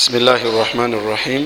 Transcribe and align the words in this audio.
بسم 0.00 0.16
الله 0.16 0.42
الرحمن 0.48 0.94
الرحيم 0.94 1.44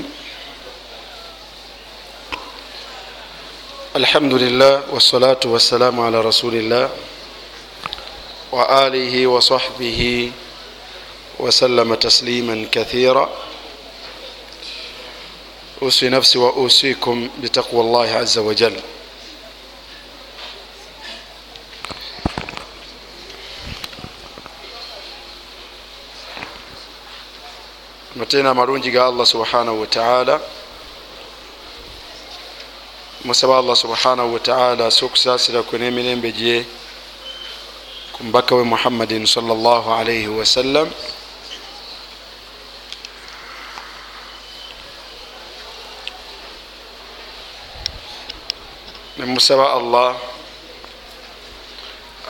الحمد 3.96 4.34
لله 4.34 4.94
والصلاة 4.94 5.40
والسلام 5.44 6.00
على 6.00 6.20
رسول 6.20 6.54
الله 6.54 6.90
وآله 8.52 9.26
وصحبه 9.26 10.30
وسلم 11.38 11.94
تسليما 11.94 12.66
كثيرا 12.72 13.26
أوصي 15.82 16.08
نفسي 16.08 16.38
وأوصيكم 16.38 17.28
بتقوى 17.42 17.80
الله 17.80 18.08
عز 18.10 18.38
وجل 18.38 18.76
matena 28.34 28.50
amalungi 28.50 28.90
ga 28.90 29.06
allah 29.06 29.22
subhanahu 29.26 29.80
wataala 29.80 30.40
musaba 33.24 33.58
allah 33.62 33.76
subhanahu 33.78 34.34
wataala 34.34 34.86
ase 34.90 35.04
okusasira 35.06 35.62
kwe 35.62 35.78
n'emirembe 35.78 36.32
gye 36.34 36.66
ku 38.12 38.24
mubaka 38.26 38.58
we 38.58 38.64
muhammadin 38.66 39.22
salllah 39.22 39.86
alaihi 39.86 40.26
wasallam 40.26 40.90
nemusaba 49.14 49.78
allah 49.78 50.18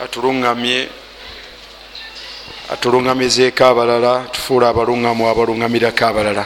atuluŋŋamye 0.05 1.04
atuluŋŋamizeeko 2.73 3.63
abalala 3.65 4.25
tufuula 4.33 4.73
abaluŋŋamu 4.73 5.23
abaluŋŋamirako 5.29 6.05
abalala. 6.05 6.45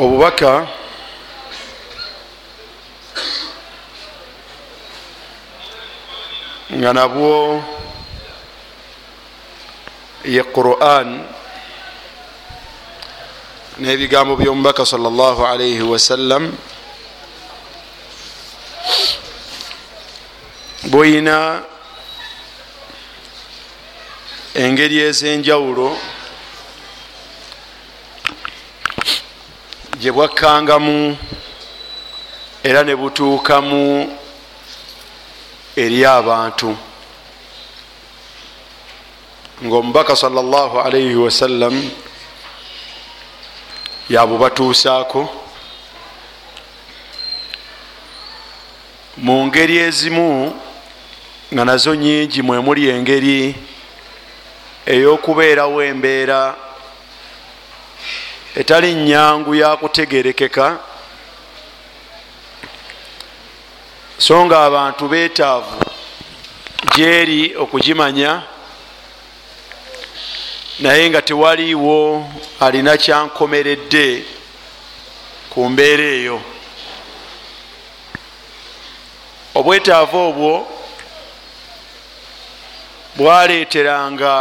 Obubaka 0.00 0.52
nga 6.70 6.90
nabwo 6.92 7.60
ye 10.24 10.40
quran 10.44 11.24
n'ebigambo 13.80 14.36
by'omubaka 14.36 14.84
sallallahu 14.84 15.44
alaihi 15.48 15.84
wasallam 15.84 16.52
bwoyina 20.84 21.62
engeri 24.54 24.98
ez'enjawulo 24.98 25.96
gye 30.00 30.12
bwakkangamu 30.12 31.18
era 32.64 32.82
ne 32.82 32.96
butuukamu 32.96 34.16
eri 35.76 36.04
abantu. 36.04 36.76
Ngaomubaka 39.64 40.16
salllah 40.16 40.86
alaihi 40.86 41.14
wasallam 41.14 41.90
yabubatuusaako 44.08 45.28
mu 49.16 49.46
ngeri 49.46 49.76
ezimu 49.76 50.56
nga 51.54 51.64
nazo 51.64 51.94
nyingi 51.94 52.42
mwemuli 52.42 52.88
engeri 52.88 53.54
ey'okubeerawo 54.86 55.82
embeera 55.82 56.56
etali 58.54 58.94
nyangu 58.94 59.54
yakutegerekeka 59.54 60.78
so 64.18 64.44
nga 64.46 64.64
abantu 64.64 65.08
betaavu 65.08 65.74
gyeri 66.94 67.56
okugimanya 67.56 68.42
naye 70.80 71.10
nga 71.10 71.22
tewaliiwo 71.22 72.30
alina 72.60 72.96
kyankomeredde 72.96 74.24
ku 75.50 75.68
mbeera 75.68 76.04
eyo. 76.04 76.40
Obwetaavu 79.54 80.18
obwo 80.18 80.79
bwaleeteranga 83.16 84.34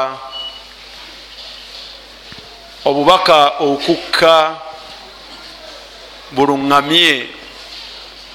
obubaka 2.85 3.59
okukka 3.59 4.56
buluŋŋamye 6.31 7.30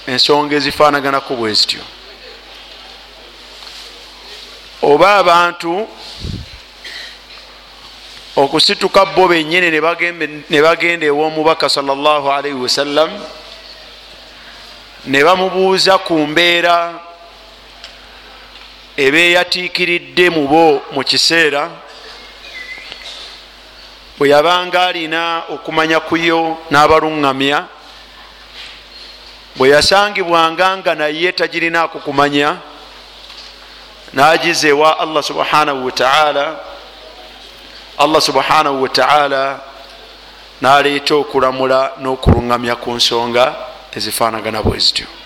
ensonga 0.06 0.54
ezifaanaganako 0.56 1.32
bwe 1.38 1.54
zityo. 1.54 1.82
Oba 4.82 5.16
abantu 5.16 5.88
okusituka 8.36 9.04
bo 9.14 9.28
bennyini 9.28 9.70
ne 10.50 10.60
bagenda 10.60 11.06
ew'omubaka 11.06 11.68
sallallahu 11.68 12.26
alaihi 12.28 12.58
wasallam 12.58 13.10
ne 15.06 15.24
bamubuuza 15.24 15.98
ku 15.98 16.18
mbeera 16.26 17.00
ebeyatiikiridde 18.97 20.31
mu 20.31 20.49
bo 20.49 20.82
mu 20.93 21.03
kiseera 21.05 21.71
bwe 24.19 24.28
yabanga 24.28 24.87
alina 24.87 25.43
okumanya 25.50 26.00
kuyo 26.00 26.56
n'abaluŋŋamya 26.71 27.59
bwe 29.56 29.69
yasangibwanga 29.69 30.77
nga 30.77 30.94
naye 30.94 31.32
tagirinaako 31.32 31.99
kumanya 31.99 32.56
n'agiza 34.15 34.69
ewa 34.69 34.99
allah 34.99 35.22
subhanahu 35.22 35.84
wataala 35.84 36.56
allah 37.99 38.21
subhanahu 38.22 38.82
wataala 38.82 39.61
n'aleeta 40.62 41.15
okulamula 41.15 41.99
n'okuluŋŋamya 41.99 42.75
ku 42.78 42.91
nsonga 42.94 43.44
ezifaanagana 43.91 44.62
bwe 44.62 44.78
zityo 44.78 45.23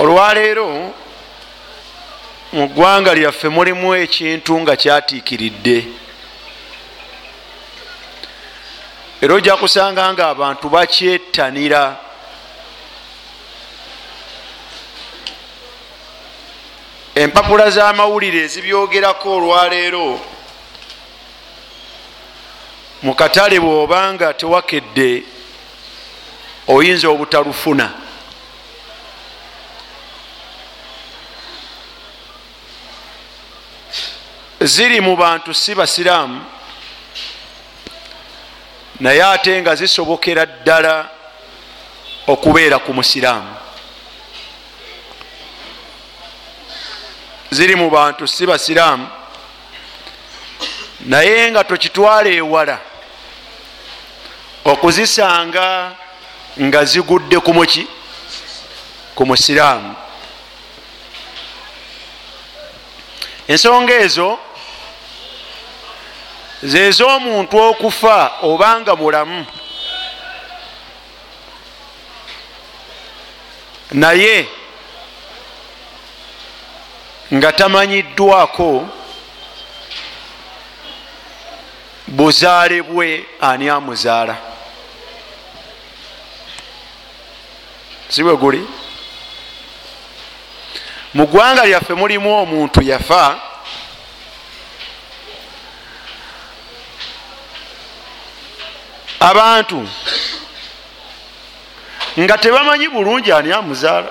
olwaleero 0.00 0.94
mu 2.52 2.66
ggwanga 2.68 3.14
lyaffe 3.14 3.48
mulimu 3.48 3.94
ekintu 3.94 4.60
nga 4.60 4.76
kyatiikiridde. 4.76 5.84
Era 9.20 9.34
ojja 9.34 9.56
kusanga 9.56 10.12
nga 10.12 10.28
abantu 10.28 10.68
bakyettanira 10.68 11.96
empapula 17.14 17.70
z'amawulire 17.70 18.40
ezibyogerako 18.44 19.28
olwaleero 19.36 20.20
mu 23.02 23.12
katale 23.14 23.60
bw'obanga 23.60 24.32
tewakedde 24.32 25.10
oyinza 26.68 27.08
obutalufuna 27.08 28.09
ziri 34.60 35.00
mu 35.00 35.16
bantu 35.16 35.54
si 35.54 35.74
basiraamu. 35.74 36.44
Naye 39.00 39.24
ate 39.24 39.60
nga 39.60 39.74
zisobokera 39.74 40.46
ddala 40.46 41.08
okubeera 42.26 42.78
ku 42.78 42.92
musiraamu. 42.92 43.56
Ziri 47.50 47.76
mu 47.76 47.90
bantu 47.90 48.28
si 48.28 48.46
basiraamu. 48.46 49.08
Naye 51.00 51.50
nga 51.50 51.64
tokitwala 51.64 52.28
ewala 52.28 52.78
okuzisanga 54.64 55.96
nga 56.60 56.84
zigudde 56.84 57.40
ku 57.40 57.54
muki 57.54 57.88
ku 59.14 59.26
musiraamu. 59.26 59.94
Ensonga 63.48 63.94
ezo 63.94 64.38
zez'omuntu 66.62 67.58
okufa 67.58 68.32
obanga 68.42 68.96
mulamu. 68.96 69.46
Naye 73.92 74.48
nga 77.34 77.52
tamanyiddwako 77.52 78.88
buzaale 82.06 82.82
bwe 82.82 83.26
ani 83.40 83.68
amuzaala? 83.68 84.36
Si 88.08 88.22
bwe 88.22 88.36
guli? 88.36 88.66
Mu 91.14 91.26
ggwanga 91.26 91.66
lyaffe 91.66 91.94
mulimu 91.94 92.42
omuntu 92.42 92.82
yafa 92.82 93.49
abantu 99.20 99.88
nga 102.18 102.38
tebamanyi 102.38 102.88
bulungi 102.88 103.32
ani 103.32 103.52
amuzaala. 103.52 104.08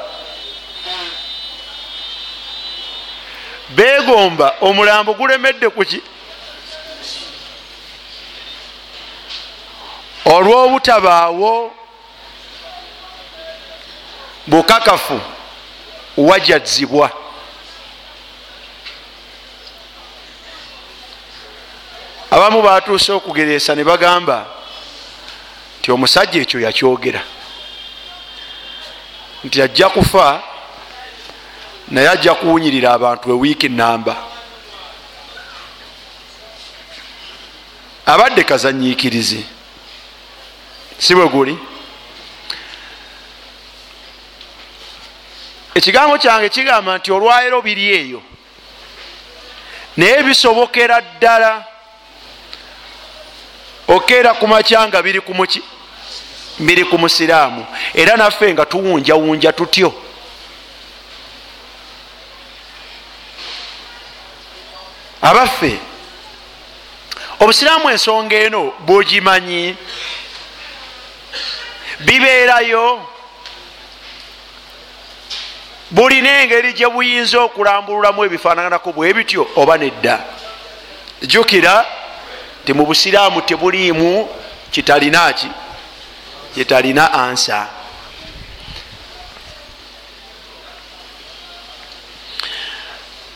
Begomba 3.70 4.56
omulambo 4.62 5.14
gulemedde 5.14 5.70
kuki 5.70 6.02
olw'obutabaawo 10.26 11.76
bukakafu 14.48 15.22
wajazibwa 16.18 17.12
abamu 22.32 22.62
batuuse 22.62 23.12
okugeresa 23.12 23.76
ne 23.76 23.84
bagamba 23.84 24.59
nti 25.90 25.94
omusajja 25.94 26.42
ekyo 26.42 26.60
yakyogera. 26.60 27.22
Nti 29.44 29.62
ajja 29.62 29.90
kufa 29.90 30.44
naye 31.88 32.10
ajja 32.10 32.34
kuwunyirira 32.36 32.94
abantu 32.94 33.30
ewiiki 33.30 33.70
namba 33.70 34.16
abadde 38.06 38.44
kazanyikirizi 38.44 39.46
si 40.98 41.16
bwe 41.16 41.28
guli? 41.28 41.58
Ekigambo 45.76 46.18
kyange 46.18 46.50
kigamba 46.50 46.98
nti 46.98 47.12
olwayiro 47.12 47.62
biri 47.62 47.90
eyo. 47.90 48.22
Naye 49.98 50.24
bisobokera 50.24 51.02
ddala. 51.02 51.66
Okeera 53.88 54.34
ku 54.34 54.48
macyanga 54.48 55.02
biri 55.02 55.22
kumuki 55.22 55.62
biri 56.60 56.86
ku 56.86 56.98
musiraamu. 56.98 57.66
Era 57.94 58.18
naffe 58.18 58.54
nga 58.54 58.66
tuwunjawunja 58.66 59.54
tutyo. 59.54 59.94
Abaffe 65.22 65.80
obusiraamu 67.40 67.90
ensonga 67.90 68.36
eno 68.36 68.74
bwogimanyi 68.80 69.76
bibeerayo. 72.00 73.06
Bulina 75.92 76.42
engeri 76.42 76.74
gye 76.74 76.88
buyinza 76.90 77.40
okulambululamu 77.42 78.26
ebifaananako 78.26 78.92
bwe 78.92 79.14
bityo 79.14 79.48
oba 79.56 79.78
nedda. 79.78 80.24
Jjukira 81.22 81.86
nti 82.64 82.74
mu 82.74 82.86
busiraamu 82.86 83.42
tebuliimu 83.42 84.30
kitalina 84.72 85.34
ki 86.54 86.60
kitalina 86.60 87.14
ansa. 87.14 87.68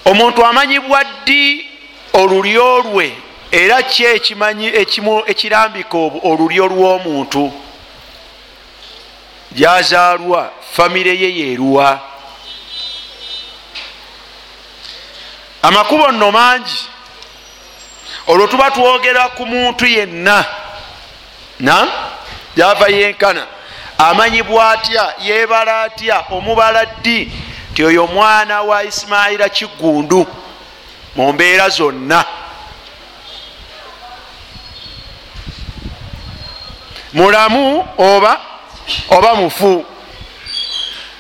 Omuntu 0.06 0.46
amanyibwa 0.46 1.04
ddi 1.04 1.70
olulyo 2.14 2.78
lwe 2.78 3.18
era 3.52 3.84
ki 3.84 4.06
ekimanyi 4.06 4.68
ekirambika 5.28 5.98
olulyo 5.98 6.68
lw'omuntu? 6.68 7.54
Gyazaalwa 9.52 10.52
famire 10.72 11.14
ye 11.22 11.30
yeeruwa. 11.38 12.00
Amakubo 15.62 16.12
nno 16.12 16.32
mangi. 16.32 16.90
Olwo 18.28 18.48
tuba 18.48 18.72
twogera 18.72 19.30
ku 19.30 19.46
muntu 19.46 19.86
yenna. 19.86 20.46
Na 21.60 21.88
gyava 22.56 22.88
yenkana. 22.88 23.48
Amanyibwa 23.98 24.72
atya 24.72 25.14
yebala 25.22 25.82
atya? 25.82 26.26
Omubala 26.32 26.86
ddi? 26.86 27.32
Nti 27.72 27.84
oyo 27.84 28.08
mwana 28.08 28.62
wa 28.62 28.84
isimayira 28.84 29.50
kigundu 29.50 30.28
mu 31.16 31.34
mbeera 31.34 31.70
zonna. 31.70 32.26
Mulamu 37.14 37.88
oba 37.98 38.42
oba 39.10 39.36
mufu? 39.36 39.86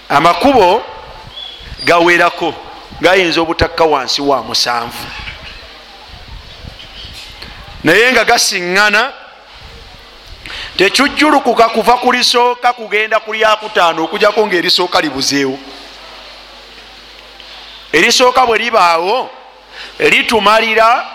Amakubo 0.09 0.83
gawerako 1.83 2.53
gayinza 3.01 3.41
obutakka 3.41 3.83
wansi 3.83 4.21
wa 4.21 4.43
musanvu. 4.43 5.07
Naye 7.83 8.11
nga 8.11 8.23
gasiŋŋana 8.25 9.22
tekijjulukuka 10.77 11.69
kuva 11.69 11.97
ku 11.97 12.11
lisooka 12.11 12.73
kugenda 12.73 13.19
ku 13.19 13.33
lyakutaano 13.33 14.03
okujjako 14.03 14.47
ngaerisooka 14.47 15.01
libuzeewo. 15.01 15.59
Erisooka 17.93 18.45
bwe 18.45 18.57
libaawo 18.57 19.29
litumalira 19.99 21.05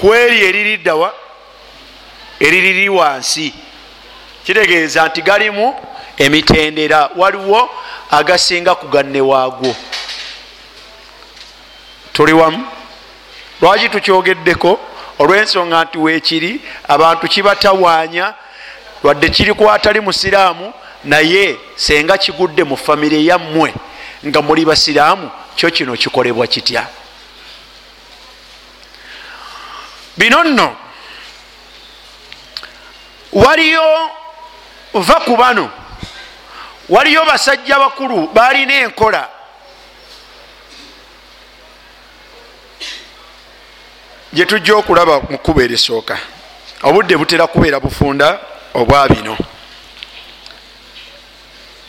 ku 0.00 0.14
eri 0.14 0.44
eririddawa 0.44 1.14
eririri 2.40 2.88
wansi. 2.88 3.54
Kitegeeza 4.44 5.06
nti 5.06 5.22
galimu 5.22 5.74
emitendera 6.18 7.10
waliwo 7.16 7.70
agasinga 8.10 8.74
kuganne 8.74 9.20
waagwo. 9.20 9.76
Tuli 12.12 12.32
wamu? 12.32 12.66
Lwaki 13.60 13.88
tukyogeddeko? 13.88 14.80
Olw'ensonga 15.18 15.84
nti 15.84 15.98
weekiri 15.98 16.60
abantu 16.88 17.28
kibatawaanya 17.28 18.34
lwadde 19.04 19.28
kiri 19.28 19.54
kwatali 19.54 20.00
musiraamu 20.00 20.72
naye 21.04 21.56
senga 21.76 22.18
kigudde 22.18 22.64
mu 22.64 22.76
famire 22.76 23.24
yammwe 23.24 23.74
nga 24.26 24.42
muli 24.42 24.64
basiraamu 24.64 25.30
kyo 25.56 25.70
kino 25.70 25.96
kikolebwa 25.96 26.46
kitya? 26.46 26.86
Bino 30.16 30.44
nno 30.44 30.76
waliyo 33.32 34.10
va 34.94 35.20
ku 35.20 35.36
bano 35.36 35.70
waliyo 36.88 37.24
basajja 37.24 37.78
bakulu 37.78 38.28
balina 38.28 38.74
enkola. 38.74 39.28
Gyetujja 44.32 44.76
okulaba 44.76 45.20
mukuba 45.20 45.62
erisooka 45.62 46.18
obudde 46.82 47.16
butera 47.16 47.46
kubeera 47.46 47.80
bufunda 47.80 48.53
obwa 48.74 49.08
bino. 49.08 49.36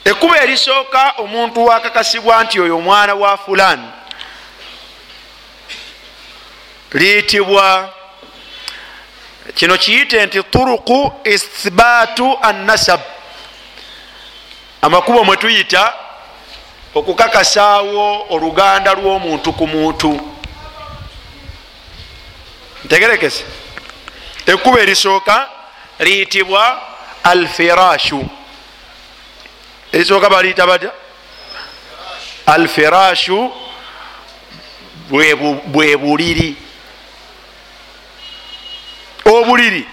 Ekkuba 0.06 0.44
erisooka 0.44 1.14
omuntu 1.18 1.66
wakakasibwa 1.66 2.44
nti 2.44 2.60
oyo 2.60 2.78
omwana 2.78 3.14
wa 3.16 3.38
fulan. 3.38 3.92
Liyitibwa 6.94 7.94
kino 9.56 9.78
kiyite 9.78 10.26
nti 10.26 10.44
turuku 10.44 11.14
ithbaatu 11.24 12.38
annasab. 12.42 13.02
Amakubo 14.82 15.24
mwe 15.24 15.38
tuyita 15.38 15.94
okukakasaawo 16.96 18.26
oluganda 18.30 18.94
lw'omuntu 18.94 19.54
ku 19.54 19.68
muntu. 19.68 20.32
Ntegerekese. 22.84 23.44
Ekkuba 24.46 24.80
erisooka 24.80 25.50
liyitibwa 26.00 26.82
alfirashu. 27.24 28.26
Erisooka 29.92 30.30
baliyita 30.30 30.68
batya? 30.68 30.92
Alfirashu 32.46 33.54
bwe 35.66 35.98
buliri. 35.98 36.56
Obuliri 39.26 39.88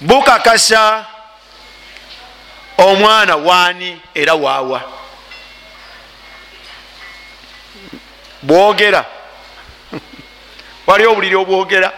bukakasa 0.00 1.06
omwana 2.78 3.36
waani 3.36 4.00
era 4.14 4.34
waawa. 4.34 4.82
Bwogera. 8.42 9.04
Waliwo 10.86 11.12
obuliri 11.12 11.34
obwogera 11.36 11.92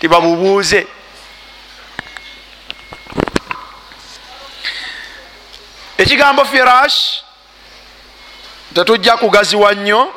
tibabubuuze 0.00 0.86
ekigambo 6.02 6.44
firash 6.44 7.22
tetujja 8.74 9.16
kugaziwa 9.16 9.72
nnyo. 9.74 10.14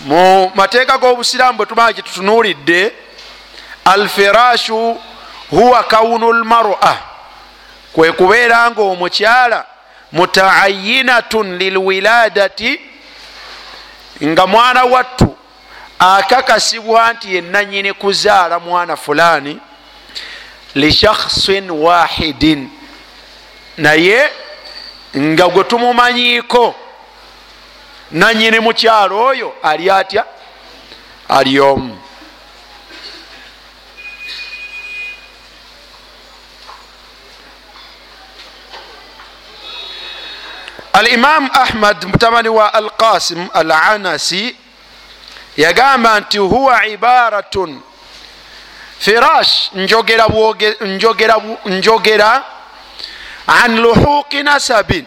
Mu 0.00 0.52
mateeka 0.54 0.98
g'obusiraamu 0.98 1.56
bwe 1.56 1.66
tumala 1.66 1.92
kyetutunuulidde 1.92 2.92
alfirashu 3.84 5.00
huwa 5.50 5.84
kaunu 5.84 6.32
lmara 6.32 6.98
kwe 7.92 8.12
kubeera 8.12 8.70
nga 8.70 8.82
omukyala 8.82 9.64
mutaayinatun 10.12 11.58
lilwiladati 11.58 12.80
nga 14.24 14.46
mwana 14.46 14.84
wattu 14.84 15.36
akakasibwa 15.98 17.12
nti 17.12 17.34
yenanyini 17.34 17.92
kuzaala 17.92 18.58
mwana 18.58 18.96
fulani 18.96 19.58
lishakhsin 20.74 21.70
wahidin 21.70 22.70
naye 23.76 24.30
nga 25.16 25.48
gwe 25.48 25.64
tumumanyiiko 25.64 26.74
nanyini 28.10 28.60
mukyalo 28.60 29.24
oyo 29.24 29.54
ali 29.62 29.90
atya? 29.90 30.24
Ali 31.28 31.60
omu. 31.60 31.98
Alimam 40.92 41.50
ahmad 41.52 42.04
mutabani 42.04 42.48
wa 42.48 42.74
alqasim 42.74 43.48
al 43.54 43.72
anasi 43.72 44.56
yagamba 45.56 46.20
nti 46.20 46.38
huwa 46.38 46.86
ibaratun. 46.86 47.80
Firash 48.98 49.70
njogera, 49.74 50.26
njogera, 50.80 51.36
njogera 51.66 52.55
an 53.46 53.76
luhuqi 53.76 54.42
nasabin. 54.42 55.06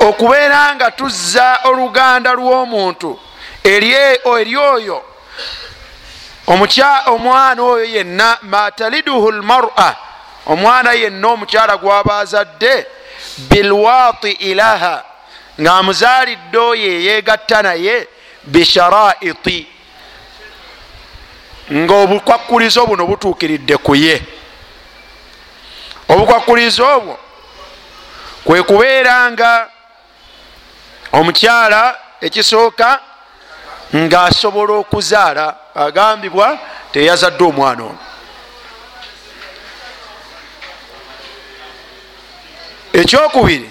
Okubeera 0.00 0.74
nga 0.74 0.90
tuzza 0.90 1.58
oluganda 1.64 2.32
lw'omuntu 2.32 3.18
eri 3.64 4.56
oyo 4.56 5.02
omwana 7.06 7.62
oyo 7.62 7.84
yenna 7.84 8.38
mataliduhu 8.42 9.32
lmara 9.32 9.96
omwana 10.46 10.92
yenna 10.92 11.28
omukyala 11.28 11.76
gwabazadde 11.76 12.86
bilwati 13.38 14.30
ilaha 14.30 15.04
ng'amuzaalidde 15.60 16.58
oyo 16.58 16.86
eyegatta 16.92 17.62
naye 17.62 18.06
bisharaiti 18.44 19.66
nga 21.72 21.94
obukwakulizo 21.94 22.86
buno 22.86 23.06
butuukiridde 23.06 23.76
ku 23.76 23.94
ye 23.94 24.22
obukwakulizo 26.08 26.96
obwo 26.96 27.18
kwe 28.44 28.62
kubeera 28.62 29.30
nga 29.30 29.70
omukyala 31.12 31.98
ekisooka 32.20 33.00
ng'asobola 33.94 34.72
okuzaala 34.82 35.46
agambibwa 35.74 36.58
teyazadde 36.92 37.44
omwana 37.44 37.82
ono. 37.84 37.98
Ekyokubiri 42.92 43.70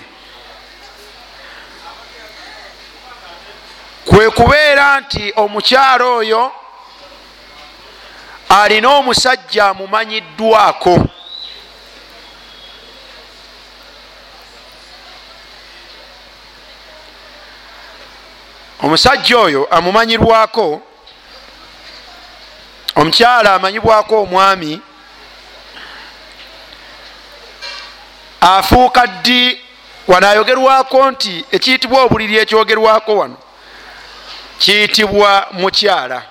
kwe 4.06 4.30
kubeera 4.30 5.00
nti 5.00 5.34
omukyala 5.36 6.06
oyo 6.06 6.52
alina 8.50 8.90
omusajja 8.90 9.66
amumanyiddwako 9.66 11.00
omusajja 18.84 19.38
oyo 19.40 19.68
amumanyirwako 19.72 20.82
omukyala 22.96 23.54
amanyibwako 23.54 24.22
omwami 24.22 24.82
afuuka 28.42 29.08
ddi 29.08 29.62
wanayogerwako 30.08 31.12
nti 31.12 31.46
ekiyitibwa 31.52 32.02
obuliri 32.02 32.38
ekyogerwako 32.38 33.16
wano? 33.18 33.38
Kiyitibwa 34.60 35.48
mukyala. 35.52 36.24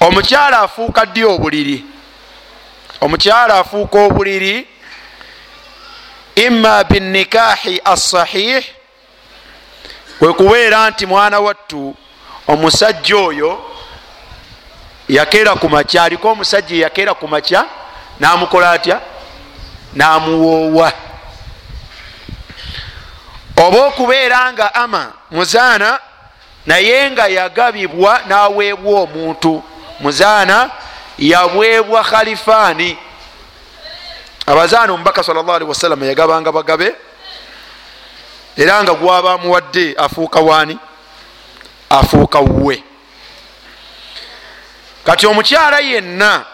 Omukyala 0.00 0.58
afuuka 0.58 1.06
ddi 1.06 1.24
obuliri? 1.24 1.84
Omukyala 3.00 3.58
afuuka 3.58 3.98
obuliri 3.98 4.68
imma 6.34 6.84
binikahi 6.84 7.80
assahih 7.84 8.64
kwekubeera 10.18 10.90
nti 10.90 11.06
mwana 11.06 11.40
wattu 11.40 11.96
omusajja 12.48 13.16
oyo 13.16 13.70
yakeera 15.08 15.54
ku 15.54 15.68
makya 15.68 16.02
aliko 16.02 16.28
omusajja 16.30 16.76
eyakeera 16.76 17.14
ku 17.14 17.28
makya 17.28 17.64
namukola 18.20 18.70
atya? 18.70 19.00
Namuwoowa. 19.94 20.92
Oba 23.56 23.86
okubeera 23.86 24.52
nga 24.52 24.74
ama 24.74 25.12
muzaana 25.30 25.98
naye 26.66 27.10
nga 27.10 27.26
yagabibwa 27.26 28.20
naweebwa 28.26 29.00
omuntu. 29.00 29.62
Muzaana 30.00 30.70
yaweebwa 31.18 32.04
khalifaani. 32.04 32.98
Abazaana 34.46 34.92
omubaka 34.92 35.22
sal 35.22 35.34
llah 35.34 35.54
alihi 35.54 35.68
wasallama 35.68 36.06
yagabanga 36.06 36.52
bagabe 36.52 36.94
era 38.56 38.82
nga 38.82 38.94
gwaba 38.94 39.32
amuwadde 39.32 39.94
afuuka 39.98 40.40
waani 40.40 40.78
afuuka 41.90 42.38
wuwe. 42.38 42.82
Kati 45.04 45.26
omukyala 45.26 45.78
yenna 45.80 46.44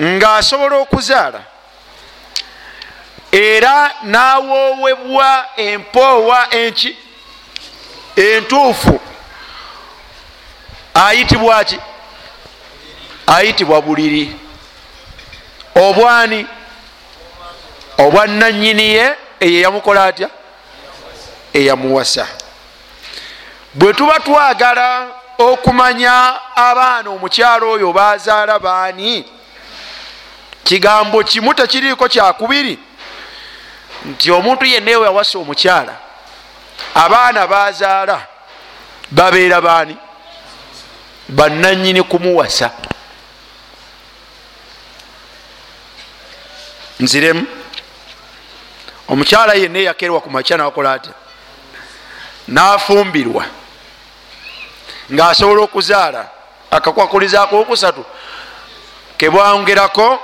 ng'asobola 0.00 0.76
okuzaala 0.76 1.40
era 3.32 3.94
nawoowebwa 4.02 5.46
empoowa 5.56 6.54
enki 6.54 6.96
entuufu 8.16 9.00
ayitibwa 10.94 11.64
ki? 11.64 11.78
Ayitibwa 13.26 13.82
buliri. 13.82 14.36
Obwani 15.74 16.46
obwa 17.98 18.26
nanyini 18.26 18.82
ye 18.94 19.14
eyo 19.42 19.58
eyamukola 19.58 20.04
atya? 20.04 20.28
Eyamuwasa. 21.52 22.28
Bwe 23.74 23.94
tuba 23.94 24.20
twagala 24.20 25.08
okumanya 25.38 26.34
abaana 26.56 27.10
omukyalo 27.10 27.70
oyo 27.70 27.92
bazaala 27.92 28.58
baani 28.58 29.24
kigambo 30.64 31.22
kimu 31.24 31.54
tekiriiko 31.54 32.08
kyakubiri 32.08 32.78
nti 34.04 34.30
omuntu 34.30 34.64
yenna 34.64 34.90
ewe 34.90 35.04
yawasa 35.06 35.38
omukyala 35.38 35.94
abaana 36.94 37.46
bazaala 37.46 38.26
babeera 39.10 39.60
baani? 39.60 39.96
Bananyini 41.28 42.02
kumuwasa. 42.02 42.70
Nziremu 47.00 47.46
omukyala 49.08 49.54
yenna 49.54 49.78
eyakerwa 49.78 50.20
ku 50.20 50.30
makya 50.30 50.56
nakola 50.56 50.92
atya? 50.92 51.12
Nafumbirwa. 52.48 53.44
Ngaasobola 55.12 55.62
okuzaala 55.62 56.28
akakwakulizaako 56.70 57.60
okusatu. 57.60 58.04
Kebwongerako 59.16 60.20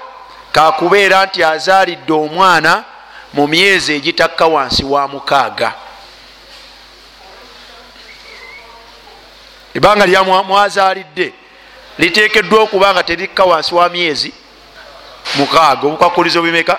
kakubeera 0.52 1.26
nti 1.26 1.44
azaalidde 1.44 2.12
omwana 2.12 2.84
mu 3.32 3.46
myezi 3.46 3.94
egitakka 3.94 4.46
wansi 4.46 4.84
wa 4.84 5.08
mukaaga. 5.08 5.72
Ebanga 9.74 10.06
lyamwazaalidde 10.06 11.32
liteekeddwa 11.98 12.62
okuba 12.62 12.92
nga 12.92 13.02
terikka 13.02 13.44
wansi 13.44 13.74
wa 13.74 13.88
myezi 13.88 14.32
mukaaga 15.34 15.86
obukwakulizo 15.86 16.42
bimeka? 16.42 16.78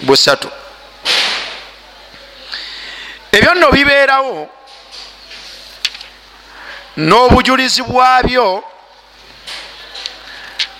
Busatu 0.00 0.48
ebyo 3.34 3.54
nno 3.54 3.70
bibeerawo 3.72 4.48
n'obujulizi 6.96 7.82
bwabyo 7.82 8.64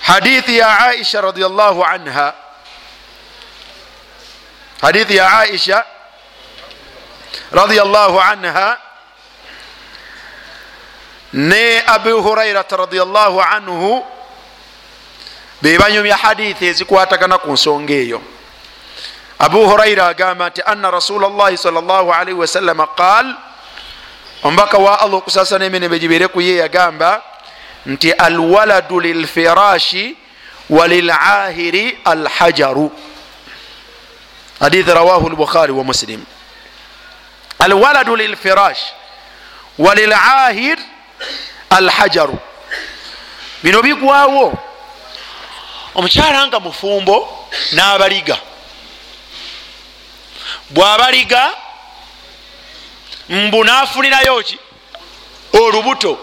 hadithi 0.03 0.59
ya 0.59 0.79
aisha 0.79 1.21
radiallahu 1.21 1.85
anha. 1.85 2.35
Hadithi 4.81 5.17
ya 5.17 5.39
aisha 5.39 5.85
radiallahu 7.53 8.21
anha. 8.21 8.79
Ne 11.33 11.83
abu 11.87 12.23
hurairata 12.23 12.77
radiallahu 12.77 13.43
anhu. 13.43 14.07
Bebanyumya 15.63 16.17
hadithi 16.17 16.67
ezikwatagana 16.67 17.39
ku 17.39 17.53
nsonga 17.53 17.95
eyo 17.95 18.34
abu 19.45 19.69
huraira 19.69 20.07
agamba 20.07 20.49
nti 20.51 20.63
anna 20.67 20.91
rasula 20.91 21.29
llahi 21.29 21.57
sal 21.59 21.75
llah 21.75 22.17
alaihi 22.21 22.39
wasallama 22.39 22.87
qaal 22.87 23.37
omubaka 24.43 24.79
wa 24.79 25.01
allah 25.01 25.17
okusasana 25.21 25.65
emirembe 25.65 25.99
gibeere 25.99 26.29
ku 26.29 26.41
ye 26.41 26.57
yagamba 26.57 27.23
nti 27.87 28.13
alwaladu 28.13 29.01
lilfirashi 29.01 30.17
walilahiri 30.71 31.99
alhajaru. 32.05 32.93
Hadithi 34.61 34.91
rawahu 34.91 35.29
lbukhari 35.29 35.73
wa 35.73 35.85
muslim. 35.85 36.25
Alwaladu 37.59 38.17
lilfirash 38.17 38.81
walilahir 39.79 40.79
alhajaru. 41.71 42.39
Bino 43.63 43.83
bigwawo 43.83 44.59
omukyala 45.95 46.47
nga 46.47 46.61
mufumbo 46.61 47.49
n'abaliga 47.73 48.39
bw'abaliga 50.75 51.51
mbu 53.29 53.65
nafunirayo 53.65 54.43
ki? 54.43 54.59
Olubuto. 55.53 56.19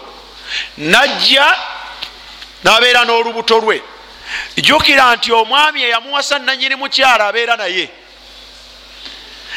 Najja 0.76 1.56
n'abeera 2.64 3.04
n'olubuto 3.04 3.60
lwe. 3.60 3.82
Jjukira 4.56 5.16
nti 5.16 5.32
omwami 5.32 5.82
eyamuwasa 5.82 6.38
nanyini 6.38 6.74
mukyala 6.76 7.26
abeera 7.26 7.56
naye. 7.56 7.88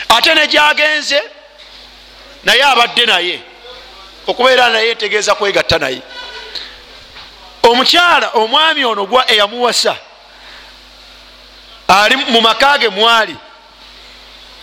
Ate 0.10 0.34
negyagenze 0.34 1.22
naye 2.44 2.64
abadde 2.64 3.06
naye. 3.06 3.40
Okubeera 4.28 4.70
naye 4.70 4.94
ntegeeza 4.94 5.36
kwegatta 5.36 5.78
naye. 5.80 6.02
Omukyala 7.64 8.30
omwami 8.30 8.86
ono 8.86 9.06
gwa 9.06 9.32
eyamuwasa 9.32 9.96
ali 11.88 12.16
mu 12.16 12.42
maka 12.42 12.78
ge 12.78 12.90
mwali 12.90 13.36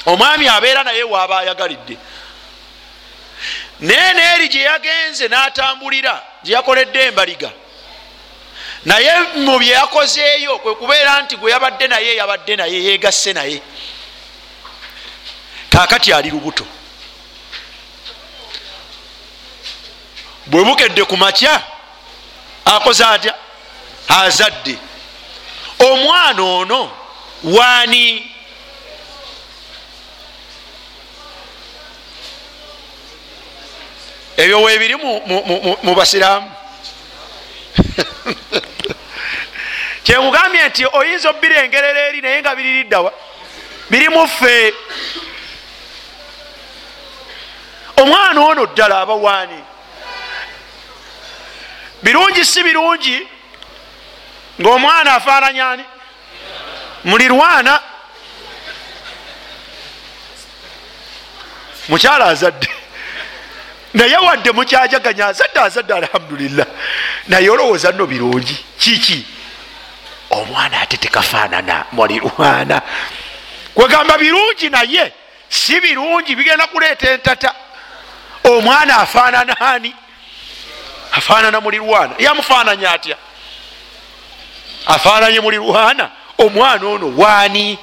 omwami 0.06 0.48
abeera 0.48 0.84
naye 0.84 1.02
waaba 1.02 1.38
ayagalidde. 1.38 1.96
Naye 3.80 4.14
neeri 4.14 4.48
gye 4.48 4.60
yagenze 4.62 5.28
n'atambulira 5.28 6.22
gye 6.44 6.54
yakoledde 6.54 7.00
embaliga 7.06 7.50
naye 8.84 9.12
mu 9.34 9.58
bye 9.58 9.70
yakozeeyo 9.72 10.58
kwe 10.58 10.74
kubeera 10.74 11.22
nti 11.22 11.36
gwe 11.36 11.50
yabadde 11.50 11.86
naye 11.88 12.16
yabadde 12.16 12.56
naye 12.56 12.84
yegasse 12.84 13.32
naye. 13.32 13.62
Kakati 15.70 16.12
ali 16.12 16.30
lubuto. 16.30 16.66
Bwe 20.46 20.64
bukedde 20.64 21.04
ku 21.04 21.16
makya 21.16 21.62
akoze 22.64 23.04
atya? 23.04 23.34
Azadde. 24.08 24.78
Omwana 25.78 26.42
ono 26.42 26.90
waani 27.44 28.31
ebyo 34.42 34.62
webiri 34.62 34.94
mu 35.82 35.94
basiraamu. 35.94 36.50
Kyemugambye 40.04 40.68
nti 40.68 40.86
oyinza 40.92 41.30
obirengerera 41.30 42.00
eri 42.08 42.20
naye 42.20 42.40
nga 42.40 42.56
biririddawa 42.56 43.12
biri 43.90 44.08
muffe 44.08 44.74
omwana 47.96 48.40
ono 48.40 48.66
ddala 48.66 49.00
aba 49.00 49.14
waani 49.14 49.64
birungi 52.02 52.44
si 52.44 52.62
birungi 52.62 53.28
ngaomwana 54.60 55.14
afaananya 55.14 55.70
ani? 55.70 55.84
Mulirwana 57.04 57.80
mukyala 61.88 62.26
azadde 62.26 62.81
naye 63.94 64.16
wadde 64.16 64.50
mukyajaganya 64.52 65.26
azadde 65.26 65.60
azadde 65.60 65.94
alhamdulillah. 65.94 66.66
Naye 67.28 67.50
olowooza 67.50 67.92
nno 67.92 68.06
birungi. 68.06 68.64
Kiki? 68.78 69.26
Omwana 70.30 70.80
ate 70.80 70.96
tekafaanana 70.96 71.84
mulirwana 71.92 72.82
kwegamba 73.74 74.18
birungi 74.18 74.68
naye 74.70 75.12
si 75.48 75.80
birungi 75.80 76.36
bigenda 76.36 76.66
kuleeta 76.66 77.10
entata. 77.10 77.54
Omwana 78.44 78.96
afaanana 78.96 79.60
ani? 79.60 79.94
Afaanana 81.12 81.60
mulirwana 81.60 82.14
yamufaananya 82.18 82.90
atya? 82.92 83.16
Afaananye 84.86 85.40
mulirwana 85.40 86.10
omwana 86.38 86.86
ono 86.88 87.12
waani? 87.16 87.78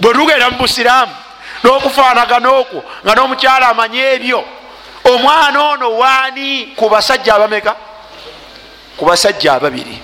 Bwe 0.00 0.12
tugenda 0.12 0.50
mu 0.50 0.58
busiraamu 0.58 1.14
n'okufaanagana 1.64 2.48
okwo 2.50 2.84
nga 3.04 3.14
n'omukyala 3.14 3.68
amanye 3.68 4.02
ebyo. 4.14 4.44
Omwana 5.04 5.62
ono 5.62 5.98
waani 5.98 6.66
ku 6.76 6.88
basajja 6.88 7.34
abameka? 7.34 7.76
Ku 8.96 9.04
basajja 9.04 9.52
ababiri. 9.52 10.02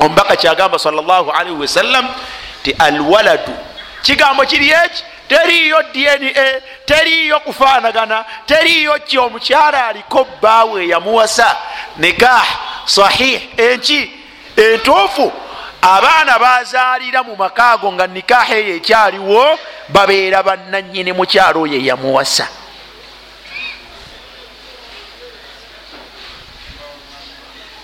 Omubaka 0.00 0.36
kyagamba 0.36 0.78
salllahalihi 0.78 1.56
wasallam 1.60 2.08
ti 2.62 2.72
alwaladu. 2.78 3.52
Kigambo 4.02 4.44
kiri 4.44 4.70
eki? 4.70 5.04
Teriyo 5.28 5.82
dna 5.82 6.60
teriyo 6.86 7.40
kufaanagana 7.40 8.24
teriyo 8.46 8.98
ki? 8.98 9.18
Omukyala 9.18 9.86
aliko 9.86 10.24
bbaawe 10.24 10.84
eyamuwasa. 10.84 11.56
Nikah 11.96 12.46
sahih 12.84 13.40
enki 13.56 14.10
entuufu. 14.56 15.32
Abaana 15.82 16.38
bazaalira 16.38 17.22
mu 17.22 17.36
makaago 17.36 17.92
nga 17.92 18.06
nikaha 18.06 18.54
eyo 18.56 18.76
ekyaliwo 18.76 19.58
babeera 19.88 20.42
bannanyini 20.42 21.12
mukyalo 21.12 21.60
oyo 21.62 21.74
eyamuwasa 21.80 22.48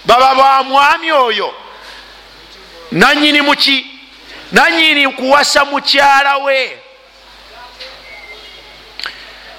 baba 0.05 0.35
bwa 0.35 0.63
mwami 0.63 1.13
oyo 1.13 1.55
nanyini 2.93 3.41
muki 3.41 3.87
nanyini 4.53 5.09
kuwasa 5.09 5.65
mukyala 5.65 6.37
we. 6.37 6.79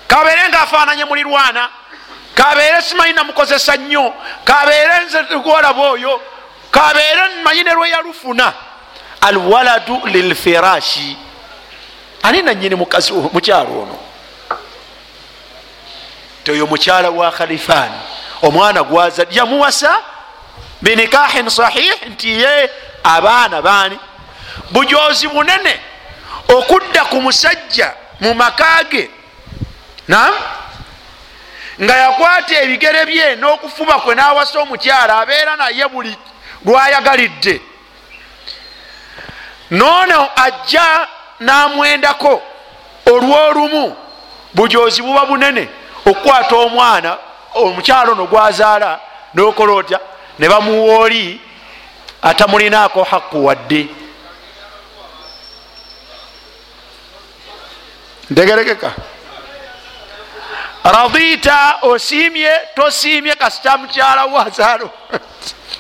Kabeere 0.08 0.49
ngaafaananye 0.49 1.05
mulirwana 1.05 1.69
kabeere 2.36 2.81
simanyi 2.81 3.13
namukozesa 3.13 3.75
nnyo 3.75 4.13
kabeere 4.43 5.05
nze 5.05 5.23
gwolaba 5.23 5.81
oyo 5.81 6.21
kabeere 6.71 7.21
manyi 7.43 7.63
ne 7.63 7.73
lwe 7.73 7.89
yalufuna. 7.89 8.53
Alwaladu 9.21 10.01
lilfirashi 10.05 11.17
ani 12.26 12.42
nanyini 12.42 12.76
mukyalo 12.76 13.82
ono? 13.82 13.98
Toyo 16.44 16.68
mukyala 16.68 17.10
wa 17.10 17.32
khalifani. 17.32 18.00
Omwana 18.42 18.84
gwaza 18.84 19.26
yamuwasa 19.32 19.98
binikahin 20.82 21.50
sahih 21.50 21.94
nti 22.10 22.30
ye 22.30 22.70
abaana 23.04 23.62
baani? 23.62 24.00
Bujozi 24.72 25.28
bunene 25.28 25.80
okudda 26.48 27.06
ku 27.06 27.22
musajja 27.22 27.94
mu 28.20 28.34
makage 28.34 29.10
nam 30.08 30.34
nga 31.82 31.98
yakwata 31.98 32.62
ebigere 32.62 33.06
bye 33.06 33.36
n'okufuba 33.36 34.00
kwe 34.00 34.16
n'awasa 34.16 34.60
omukyala 34.60 35.20
abeera 35.20 35.56
naye 35.56 35.88
buli 35.88 36.16
lwayagalidde 36.66 37.62
noono 39.72 40.30
ajja 40.36 41.08
n'amwendako. 41.39 42.41
Olw'olumu 43.06 43.95
bujozi 44.54 45.02
buba 45.02 45.26
bunene. 45.26 45.67
Okukwata 46.06 46.56
omwana 46.56 47.17
omukyalo 47.54 48.12
ono 48.12 48.26
gwazaala 48.26 49.00
n'okola 49.34 49.74
otya? 49.74 50.00
Ne 50.39 50.50
bamuwa 50.50 51.00
oli 51.00 51.41
atamulinaako 52.21 53.04
haku 53.04 53.45
wadde. 53.45 53.88
Ntegerekeka. 58.30 58.91
Radita 60.84 61.78
osiimye 61.82 62.52
tosiimye 62.76 63.36
kasita 63.36 63.78
mukyalawo 63.78 64.39
azaalo 64.39 64.89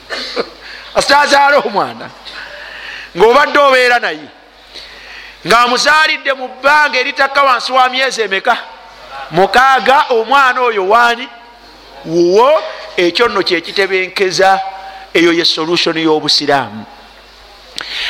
kasita 0.95 1.19
azaala 1.19 1.57
omwana. 1.57 2.09
Ngaobadde 3.17 3.59
obeera 3.59 3.99
naye 3.99 4.27
ng'amuzaalidde 5.47 6.33
mu 6.33 6.47
bbanga 6.47 6.99
eritakka 6.99 7.43
wansi 7.43 7.71
wa 7.71 7.89
myezi 7.89 8.21
emeka? 8.21 8.57
Mukaaga 9.31 10.05
omwana 10.09 10.61
oyo 10.61 10.89
waani? 10.89 11.27
Wuwo 12.05 12.63
ekyo 12.97 13.27
nno 13.27 13.43
kyekitebenkeza 13.43 14.59
eyo 15.13 15.33
ye 15.33 15.45
solution 15.45 15.97
y'obusiraamu. 15.97 16.85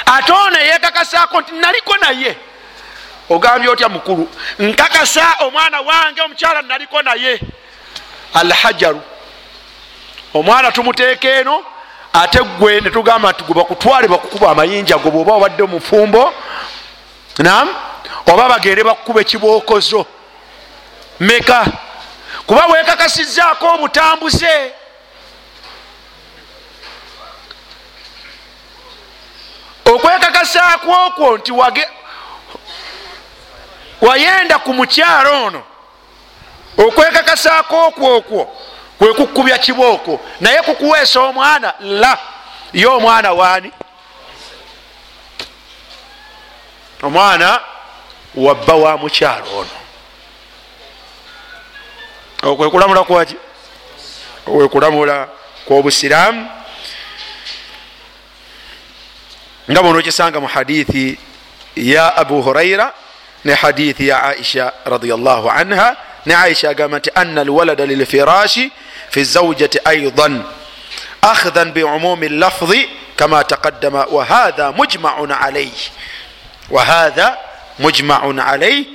Ate 0.05 0.31
ono 0.31 0.59
yekakasaako 0.59 1.41
nti 1.41 1.51
naliko 1.51 1.97
naye. 1.97 2.37
Ogambye 3.29 3.69
otya 3.69 3.89
mukulu? 3.89 4.29
Nkakasa 4.59 5.35
omwana 5.39 5.81
wange 5.81 6.21
omukyala 6.21 6.61
naliko 6.61 7.01
naye. 7.01 7.39
Alhajaru. 8.33 9.01
Omwana 10.33 10.71
tumuteeka 10.71 11.29
eno 11.29 11.65
ate 12.13 12.39
gwe 12.39 12.81
netugamba 12.81 13.31
nti 13.31 13.43
gwe 13.43 13.55
bakutwale 13.55 14.07
bakukuba 14.07 14.51
amayinja 14.51 14.97
go 14.97 15.11
bwoba 15.11 15.33
obadde 15.33 15.63
mufumbo 15.63 16.33
nam 17.39 17.75
oba 18.27 18.49
bagende 18.49 18.83
bakukuba 18.83 19.21
ekibookozo 19.21 20.05
meka. 21.19 21.65
Kuba 22.47 22.65
wekakasizaako 22.65 23.67
obutambuze 23.73 24.71
okwekakasa 29.85 30.61
okwekakasaako 30.75 30.91
okwo 31.07 31.37
nti 31.37 31.51
wayenda 34.01 34.59
ku 34.59 34.73
mukyalo 34.73 35.43
ono. 35.45 35.63
Okwekakasaako 36.77 37.85
okwo 37.87 38.15
okwo 38.17 38.57
kwekukubya 38.97 39.57
kibooko 39.57 40.19
naye 40.39 40.61
kukuweesa 40.61 41.19
omwana 41.21 41.73
la 41.79 42.17
ye 42.73 42.85
omwana 42.85 43.33
waani 43.33 43.71
omwana 47.03 47.59
wabba 48.35 48.73
wa 48.73 48.97
mukyalo 48.97 49.57
ono. 49.57 49.69
Okwekulamula 52.43 53.03
kwaki 53.03 53.35
okwekulamula 54.47 55.27
kwobusiraamu. 55.65 56.49
Nga 59.71 59.83
bono 59.83 59.99
okisanga 59.99 60.39
mu 60.39 60.47
hadithi 60.47 61.17
ya 61.75 62.15
abu 62.17 62.41
huraira 62.41 62.93
ne 63.45 63.53
hadithi 63.53 64.07
ya 64.07 64.23
aisha 64.23 64.73
radiallahu 64.85 65.49
anha 65.49 65.97
ne 66.25 66.35
aisha 66.35 66.69
agamba 66.69 66.99
nti 66.99 67.11
ana 67.15 67.41
alwalada 67.41 67.85
lilfirashi 67.85 68.71
fi 69.09 69.23
zaujati 69.23 69.79
aidan 69.85 70.43
akhdan 71.21 71.71
biumumi 71.71 72.29
llafzi 72.29 72.89
kama 73.15 73.43
taqaddama 73.43 74.05
wahatha 74.11 74.71
mujmaun 74.71 75.31
alaih 75.31 75.73
wahatha 76.69 77.37
mujmaun 77.79 78.39
alaih 78.39 78.85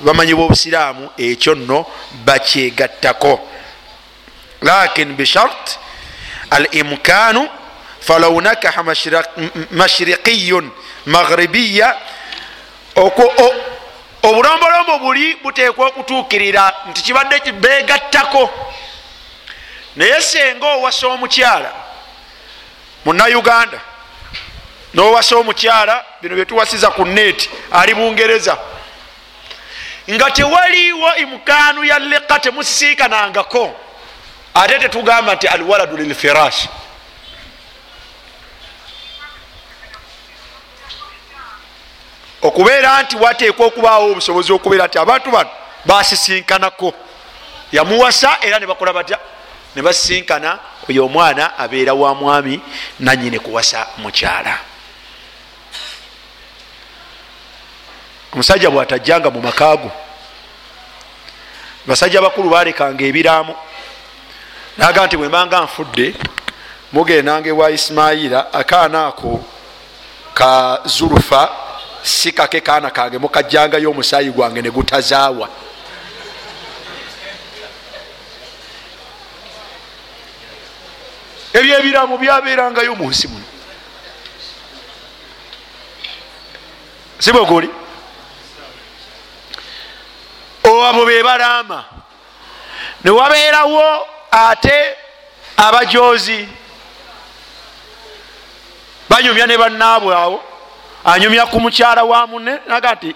bamanyi 0.00 0.34
bobusiraamu 0.34 1.10
ekyo 1.18 1.54
nno 1.54 1.86
bakyegattako 2.24 3.48
lakin 4.62 5.14
bishart 5.16 5.78
alimkanu 6.50 7.48
falaw 8.00 8.40
nakaha 8.40 8.82
mashriqiyun 9.70 10.70
maghribiya 11.06 11.96
obulombolombo 14.22 14.98
buli 14.98 15.36
butekwa 15.42 15.86
okutuukirira 15.86 16.72
nti 16.90 17.02
kibadde 17.02 17.52
begattako 17.52 18.50
naye 19.96 20.20
senga 20.20 20.66
owasa 20.66 21.06
omukyala 21.06 21.72
munauganda 23.04 23.80
nowasa 24.94 25.36
omukyala 25.36 26.04
bino 26.22 26.34
byetuwasiza 26.34 26.90
ku 26.90 27.04
neeti 27.04 27.50
ali 27.72 27.94
bungereza 27.94 28.58
nga 30.10 30.30
tewaliwo 30.30 31.16
imukanu 31.16 31.84
ya 31.84 31.98
leka 31.98 32.38
temusisiikanangako. 32.38 33.76
Ate 34.54 34.78
tetugamba 34.78 35.34
nti 35.34 35.48
alwaladu 35.48 35.96
lilfirashi 35.96 36.68
okubeera 42.42 43.02
nti 43.02 43.16
wateekwa 43.16 43.66
okubaawo 43.66 44.10
obusobozi 44.10 44.52
okubeera 44.52 44.86
nti 44.86 44.98
abantu 44.98 45.30
bano 45.30 45.50
basisinkanako 45.84 46.94
yamuwasa 47.72 48.38
era 48.40 48.58
nebakola 48.58 48.92
batya? 48.92 49.18
Nebasisinkana 49.76 50.58
oyo 50.90 51.06
omwana 51.06 51.58
abeera 51.58 51.94
wa 51.94 52.14
mwami 52.14 52.60
nanyini 53.00 53.38
kuwasa 53.38 53.86
mukyala 53.98 54.71
omusajja 58.32 58.70
bwatajjanga 58.70 59.30
mu 59.30 59.40
makaago 59.40 59.90
basajja 61.86 62.22
bakulu 62.22 62.50
balekanga 62.50 63.04
ebiraamo 63.04 63.54
naga 64.78 65.06
nti 65.06 65.16
bwembanga 65.16 65.60
nfudde 65.60 66.14
mugendanga 66.92 67.48
ewa 67.48 67.70
isimayira 67.70 68.52
akaana 68.52 69.06
ako 69.06 69.44
ka 70.34 70.80
zulufa 70.84 71.50
si 72.02 72.32
kake 72.32 72.60
kaana 72.60 72.90
kange 72.90 73.18
mukajjangayo 73.18 73.90
omusaayi 73.90 74.30
gwange 74.30 74.62
negutazaawa 74.62 75.48
ebyo 81.52 81.78
ebiraamo 81.78 82.16
byabeerangayo 82.18 82.96
mu 82.96 83.10
nsi 83.10 83.28
muno. 83.28 83.44
Si 87.18 87.32
bwe 87.32 87.44
guli 87.44 87.81
abo 90.64 91.06
be 91.06 91.22
balaama 91.22 91.84
newabeerawo 93.04 94.06
ate 94.30 94.96
abajozi 95.56 96.48
banyumya 99.08 99.46
ne 99.46 99.56
bannaabwe 99.58 100.14
awo 100.14 100.40
anyumya 101.04 101.46
ku 101.46 101.60
mukyala 101.60 102.04
wa 102.04 102.26
mune 102.26 102.58
naga 102.68 102.94
nti 102.94 103.14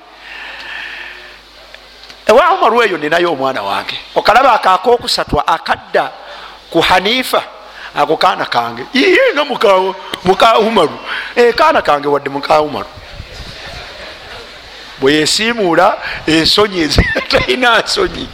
ewaumaru 2.26 2.82
eyo 2.82 2.96
ninayo 2.98 3.32
omwana 3.32 3.62
wange 3.62 3.96
okalaba 4.14 4.52
akakokusatwa 4.52 5.46
akadda 5.46 6.10
ku 6.70 6.80
hanifa 6.80 7.42
ako 7.96 8.16
kaana 8.16 8.44
kange. 8.44 8.84
Nga 9.34 9.44
muka 10.24 10.58
umaru 10.58 10.98
e, 11.36 11.52
kaana 11.52 11.82
kange 11.82 12.08
wadde 12.08 12.28
muka 12.30 12.60
umaru 14.96 15.00
bweyesiimuula 15.00 15.98
ensonyi 16.26 16.80
ezitalina 16.80 17.78
nsonyi 17.84 18.28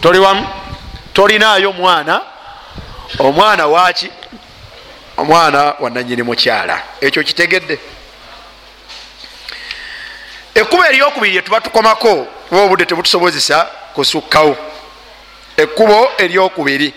toli 0.00 0.18
wamu 0.18 0.46
tolinaayo 1.12 1.72
mwana 1.72 2.20
omwana 3.18 3.66
waki 3.66 4.10
omwana 5.16 5.74
wananyini 5.80 6.22
mukyala. 6.22 6.82
Ekyo 7.00 7.22
kitegedde. 7.24 7.78
Ekkubo 10.54 10.84
eryokubiri 10.84 11.32
lyetuba 11.32 11.60
tukomako 11.60 12.26
kuba 12.48 12.62
obudde 12.62 12.84
tebutusobozesa 12.86 13.64
kusukkawo. 13.94 14.56
Ekkubo 15.56 16.08
eryokubiri 16.18 16.94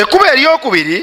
ekkubo 0.00 0.24
eryokubiri 0.32 0.98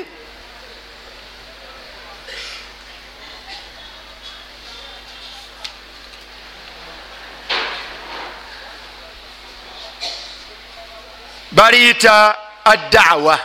baliyita 11.52 12.36
addawa. 12.66 13.40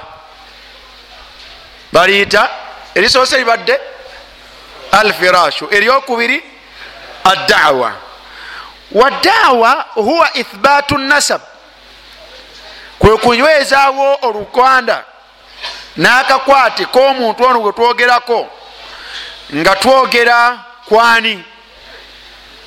Baliyita 1.93 2.51
erisoose 2.95 3.39
libadde? 3.39 3.81
Alfirashu 4.93 5.69
eryokubiri 5.71 6.43
addawa. 7.25 7.93
Waddawa 8.93 9.85
huwa 9.95 10.37
ithbatu 10.37 10.99
nasab. 10.99 11.41
Kwe 12.99 13.17
kunywezaawo 13.17 14.19
olukwanda 14.23 15.05
n'akakwate 15.97 16.85
k'omuntu 16.87 17.45
ono 17.45 17.61
gwe 17.61 17.73
twogerako 17.73 18.49
nga 19.55 19.77
twogera 19.77 20.59
kwani? 20.89 21.45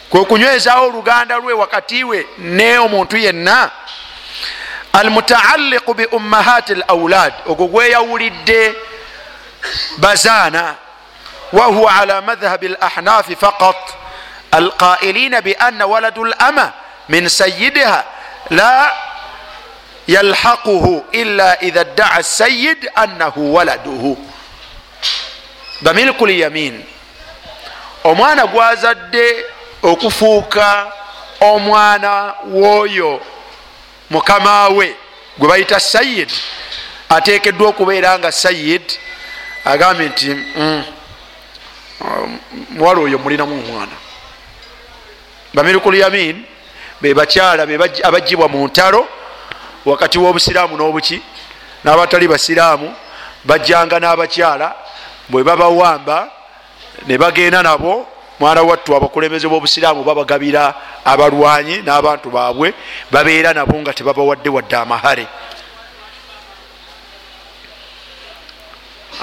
Kwe 0.10 0.26
kunywezaawo 0.26 0.88
oluganda 0.88 1.38
lwe 1.38 1.54
wakati 1.54 2.04
we 2.04 2.28
ne 2.38 2.78
omuntu 2.80 3.18
yenna? 3.18 3.72
Almutaalliqu 4.94 5.94
bi 5.94 6.06
ummahati 6.06 6.74
l 6.74 6.84
aulad 6.88 7.34
ogwo 7.46 7.68
gweyawulidde 7.68 8.76
bazaana. 9.98 10.76
Wahuwa 11.54 11.96
ala 11.96 12.22
madhhabi 12.22 12.68
l 12.68 12.78
ahnafi 12.82 13.36
faqat. 13.36 13.78
Alqailina 14.52 15.42
bianna 15.42 15.86
waladu 15.86 16.26
l 16.26 16.36
ama 16.40 16.74
min 17.10 17.30
sayidiha 17.30 18.04
la 18.50 18.92
yalhaquhu 20.10 21.06
illa 21.12 21.62
idha 21.62 21.84
ddaa 21.84 22.24
sayid 22.24 22.90
annahu 22.96 23.56
waladuhu. 23.56 24.18
Bamilku 25.82 26.26
lyamin 26.26 26.84
omwana 28.04 28.48
gwazadde 28.48 29.46
okufuuka 29.84 30.92
omwana 31.42 32.34
w'oyo 32.52 33.22
mukama 34.10 34.68
we 34.68 34.96
gwe 35.38 35.50
bayita 35.50 35.80
sayid 35.80 36.32
atekeddwa 37.10 37.70
okubeera 37.70 38.20
nga 38.20 38.32
sayid 38.32 38.82
agambye 39.66 40.10
nti 40.10 40.30
mm, 40.30 40.84
muwala 42.70 43.00
oyo 43.02 43.18
mulinamu 43.18 43.56
omwana. 43.56 43.96
Bamilku 45.54 45.92
lyamin 45.92 46.46
bebakyala 47.02 47.64
abajibwa 48.04 48.48
mu 48.48 48.68
ntalo 48.68 49.08
wakati 49.86 50.20
w'obusiraamu 50.20 50.78
n'obuki 50.78 51.22
n'abatali 51.84 52.28
basiraamu 52.28 52.94
bajjanga 53.44 54.00
n'abakyala 54.00 54.76
bwe 55.30 55.44
babawamba 55.44 56.32
ne 57.08 57.18
bagenda 57.18 57.64
nabo 57.64 58.08
mwana 58.40 58.62
wattu 58.62 58.96
abakulembeze 58.96 59.48
b'obusiraamu 59.48 60.04
babagabira 60.04 60.74
abalwanyi 61.06 61.78
n'abantu 61.82 62.30
baabwe 62.30 62.74
babeera 63.12 63.54
nabo 63.54 63.80
nga 63.82 63.94
tebabawadde 63.94 64.50
wadde 64.50 64.76
amahare 64.76 65.28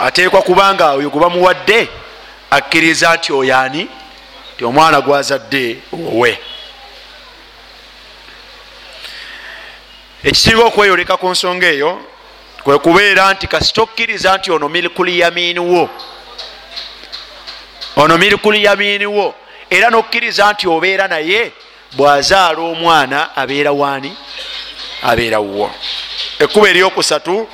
ateekwa 0.03 0.43
kubanga 0.43 0.91
oyo 0.93 1.11
gwe 1.11 1.21
bamuwadde 1.21 1.89
akkiriza 2.51 3.15
nti 3.17 3.33
oyani 3.33 3.89
ti 4.59 4.65
omwana 4.65 5.01
gwazadde 5.01 5.79
owe 5.93 6.39
ekisinga 10.27 10.65
okweyoleka 10.65 11.17
ku 11.17 11.31
nsonga 11.31 11.67
eyo 11.67 12.03
kwe 12.65 12.79
kubeera 12.79 13.33
nti 13.33 13.47
kasita 13.47 13.83
okkiriza 13.83 14.37
nti 14.37 14.51
ono 14.53 14.69
milikuli 14.69 15.21
yamiiniwo 15.21 15.91
ono 17.97 18.19
milikuli 18.19 18.65
yamiiniwo 18.65 19.35
era 19.71 19.91
nokkiriza 19.91 20.53
nti 20.53 20.69
obeera 20.69 21.09
naye 21.09 21.53
bwazaala 21.97 22.59
omwana 22.59 23.37
abeera 23.37 23.73
waani 23.73 24.17
abeera 25.03 25.39
wo 25.39 25.71
ekkuba 26.39 26.69
eryokusatu 26.69 27.49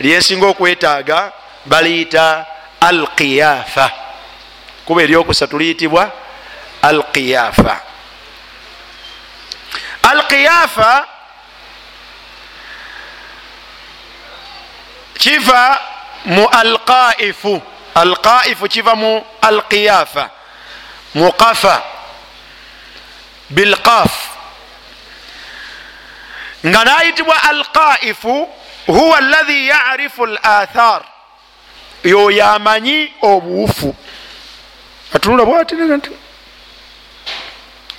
lyensinga 0.00 0.46
okwetaaga 0.46 1.32
baliyita 1.66 2.46
alqiyafa 2.80 3.90
kuba 4.86 5.02
eryokusatu 5.02 5.58
liyitibwa 5.58 6.12
alqiyafa 6.82 7.80
alqiyafa 10.02 11.17
kiva 15.18 15.80
mu 16.24 16.46
alqaifu. 16.48 17.62
Alqaifu 17.94 18.68
kiva 18.68 18.94
mu 18.94 19.22
alqiyafa. 19.42 20.30
Muqafa. 21.14 21.82
Bilqaf. 23.50 24.12
Nga 26.66 26.84
nayitibwa 26.84 27.42
alqaifu 27.42 28.48
huwa 28.86 29.18
alladhi 29.18 29.68
yarifu 29.68 30.26
lathar 30.26 31.02
yoyo 32.04 32.46
amanyi 32.46 33.12
obuufu. 33.22 33.94
Atunula 35.14 35.44
bwati 35.44 35.74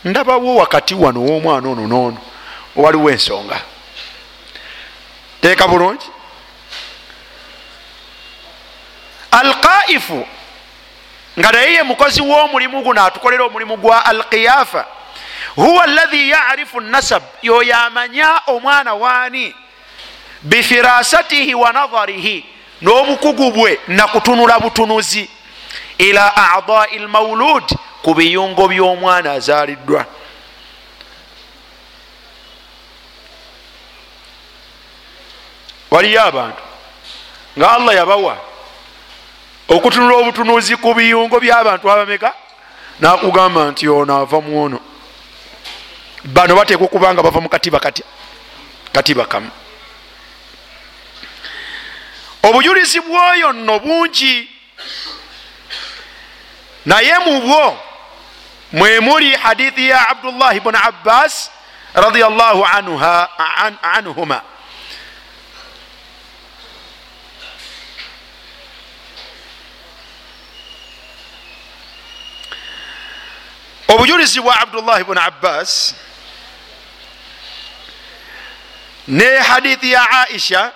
ndabawo 0.03 0.55
wakati 0.55 0.95
wano 0.95 1.21
womwana 1.21 1.69
ono 1.69 1.87
noono 1.87 2.17
waliwo 2.75 3.09
ensonga. 3.11 3.61
Teeka 5.41 5.67
bulungi 5.67 6.05
alqaifu. 9.31 10.27
Nga 11.39 11.51
naye 11.51 11.73
ye 11.73 11.83
mukozi 11.83 12.21
w'omulimu 12.21 12.81
guno 12.81 13.05
atukolera 13.05 13.43
omulimu 13.43 13.77
gwa 13.77 14.05
alqiyafa. 14.05 14.85
Huwa 15.55 15.83
alladhi 15.83 16.29
yarifu 16.29 16.81
nasab 16.81 17.23
yoyo 17.41 17.75
amanya 17.77 18.41
omwana 18.47 18.93
waani 18.93 19.55
bifirasatihi 20.41 21.55
wa 21.55 21.73
nadharihi 21.73 22.45
n'obukugu 22.81 23.51
bwe 23.51 23.79
nakutunula 23.87 24.59
butunuzi 24.59 25.29
ila 25.97 26.35
adai 26.55 26.99
lmaulud 26.99 27.63
ku 28.01 28.13
biyungo 28.13 28.67
by'omwana 28.67 29.31
azaaliddwa. 29.31 30.05
Waliyo 35.91 36.23
abantu. 36.23 36.61
Nga 37.57 37.71
allah 37.71 37.95
yabawa 37.95 38.48
okutunula 39.69 40.15
obutunuzi 40.17 40.75
ku 40.77 40.93
biyungo 40.93 41.39
by'abantu 41.39 41.91
abameka? 41.91 42.33
Nakugamba 42.99 43.71
nti 43.71 43.87
ono 43.87 44.21
ava 44.21 44.41
mu 44.41 44.63
ono. 44.63 44.79
Bano 46.23 46.55
bateekwa 46.55 46.85
okuba 46.85 47.13
nga 47.13 47.23
bava 47.23 47.39
mu 47.41 47.49
katiba 47.49 47.79
katya 47.79 48.05
katiba 48.91 49.25
kamu. 49.25 49.51
Obujulizi 52.43 52.99
bwoyo 52.99 53.53
nno 53.53 53.79
bungi. 53.79 54.49
Naye 56.85 57.19
mu 57.19 57.41
bwo 57.41 57.77
mwe 58.71 58.99
muli 58.99 59.35
hadithi 59.35 59.89
ya 59.89 60.09
abdullah 60.09 60.59
bni 60.59 60.77
abbas 60.83 61.51
radiallahu 61.93 62.65
anhuma 63.81 64.41
obujulizi 73.89 74.41
bwa 74.41 74.59
abdullah 74.59 75.03
bni 75.03 75.19
abbas 75.19 75.95
ne 79.07 79.37
hadithi 79.37 79.91
ya 79.91 80.09
aisha. 80.11 80.71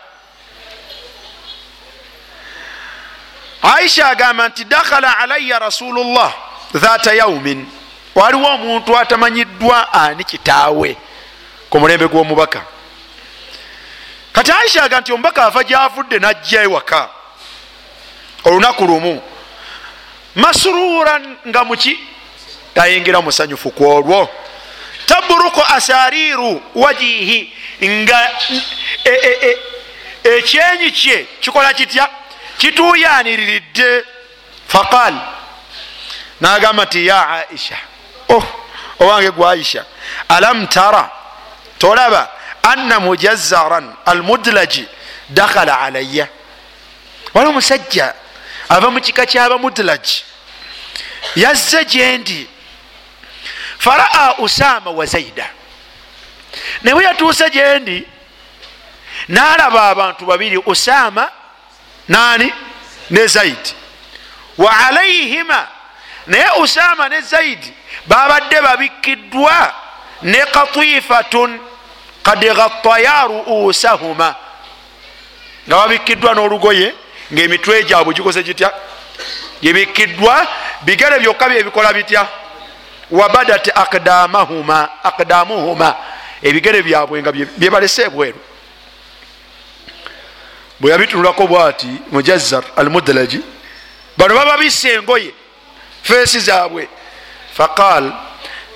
Aisha 3.62 4.10
agamba 4.10 4.50
nti 4.50 4.64
dakhala 4.64 5.18
alaya 5.18 5.60
rasulullah 5.60 6.34
dhata 6.74 7.14
yaumin 7.14 7.68
waliwo 8.16 8.48
omuntu 8.48 8.98
atamanyiddwa 8.98 9.94
ani 9.94 10.24
kitaawe 10.24 10.98
ku 11.70 11.80
mulembe 11.80 12.08
gw'omubaka. 12.08 12.62
Kati 14.34 14.52
aisha 14.52 14.84
aga 14.84 15.02
nti 15.02 15.14
omubaka 15.14 15.46
ava 15.46 15.64
gyavudde 15.64 16.20
najja 16.20 16.62
ewaka 16.64 17.10
olunaku 18.44 18.86
lumu. 18.86 19.22
Masururan 20.36 21.38
nga 21.48 21.64
muki 21.64 22.13
tayingira 22.76 23.22
musanyufu 23.22 23.72
ku 23.72 23.90
olwo. 23.90 24.30
Taburuku 25.06 25.62
asariru 25.76 26.62
wajihi 26.76 27.54
nga 27.84 28.32
ekyenyi 30.24 30.92
kye 30.92 31.28
kikola 31.42 31.74
kitya? 31.74 32.10
Kituyaniridde 32.58 34.04
faqal 34.68 35.14
nagamba 36.42 36.86
nti 36.86 37.08
ya 37.08 37.30
aisha. 37.30 37.78
Oh, 38.30 38.44
owange 39.00 39.32
gwe 39.32 39.50
aisha. 39.50 39.86
Alam 40.30 40.68
tara 40.68 41.12
tolaba 41.78 42.30
anna 42.64 43.00
mujazzaran 43.00 43.96
almudlaji 44.06 44.88
dakhala 45.30 45.82
alaya 45.82 46.28
wali 47.34 47.50
omusajja 47.50 48.14
ava 48.70 48.92
mu 48.92 49.02
kika 49.02 49.26
kyaba 49.26 49.58
mudlaji 49.58 50.24
yazze 51.36 51.86
gyendi 51.86 52.48
faraa 53.84 54.34
usama 54.38 54.92
wa 54.92 55.06
zaida 55.06 55.50
naye 56.82 56.96
bwe 56.96 57.04
yatuuse 57.04 57.50
gyendi 57.50 58.08
nalaba 59.28 59.90
abantu 59.90 60.26
babiri 60.26 60.58
usama 60.58 61.32
nani? 62.08 62.54
Ne 63.10 63.28
zaidi 63.28 63.74
wa 64.58 64.78
alaihima 64.88 65.68
naye 66.28 66.50
usama 66.60 67.10
ne 67.10 67.22
zaidi 67.22 67.74
babadde 68.08 68.62
babikkiddwa 68.62 69.74
ne 70.22 70.38
katifatun 70.46 71.60
kad 72.24 72.40
gattaya 72.40 73.24
ruusahuma. 73.28 74.36
Nga 75.68 75.76
babikkiddwa 75.78 76.34
n'olugoye 76.34 76.94
ngaemitwe 77.34 77.84
gyabwe 77.84 78.14
gikose 78.14 78.44
gitya? 78.44 78.72
Gebikkiddwa 79.62 80.48
bigere 80.82 81.20
byokka 81.20 81.50
byebikola 81.50 81.94
bitya 81.94 82.28
wabadat 83.14 83.70
akdamuhuma 85.04 85.90
ebigere 86.42 86.82
byabwe 86.82 87.22
nga 87.22 87.32
byebalese 87.32 88.10
bweru 88.10 88.42
bwe 90.80 90.92
yabitunulako 90.92 91.48
bwati 91.48 91.92
mujazzar 92.12 92.64
almudlaji 92.76 93.40
bano 94.18 94.36
baba 94.36 94.58
bisse 94.58 94.94
engoye 94.94 95.32
feesi 96.04 96.40
zaabwe. 96.40 96.88
Faqal 97.54 98.12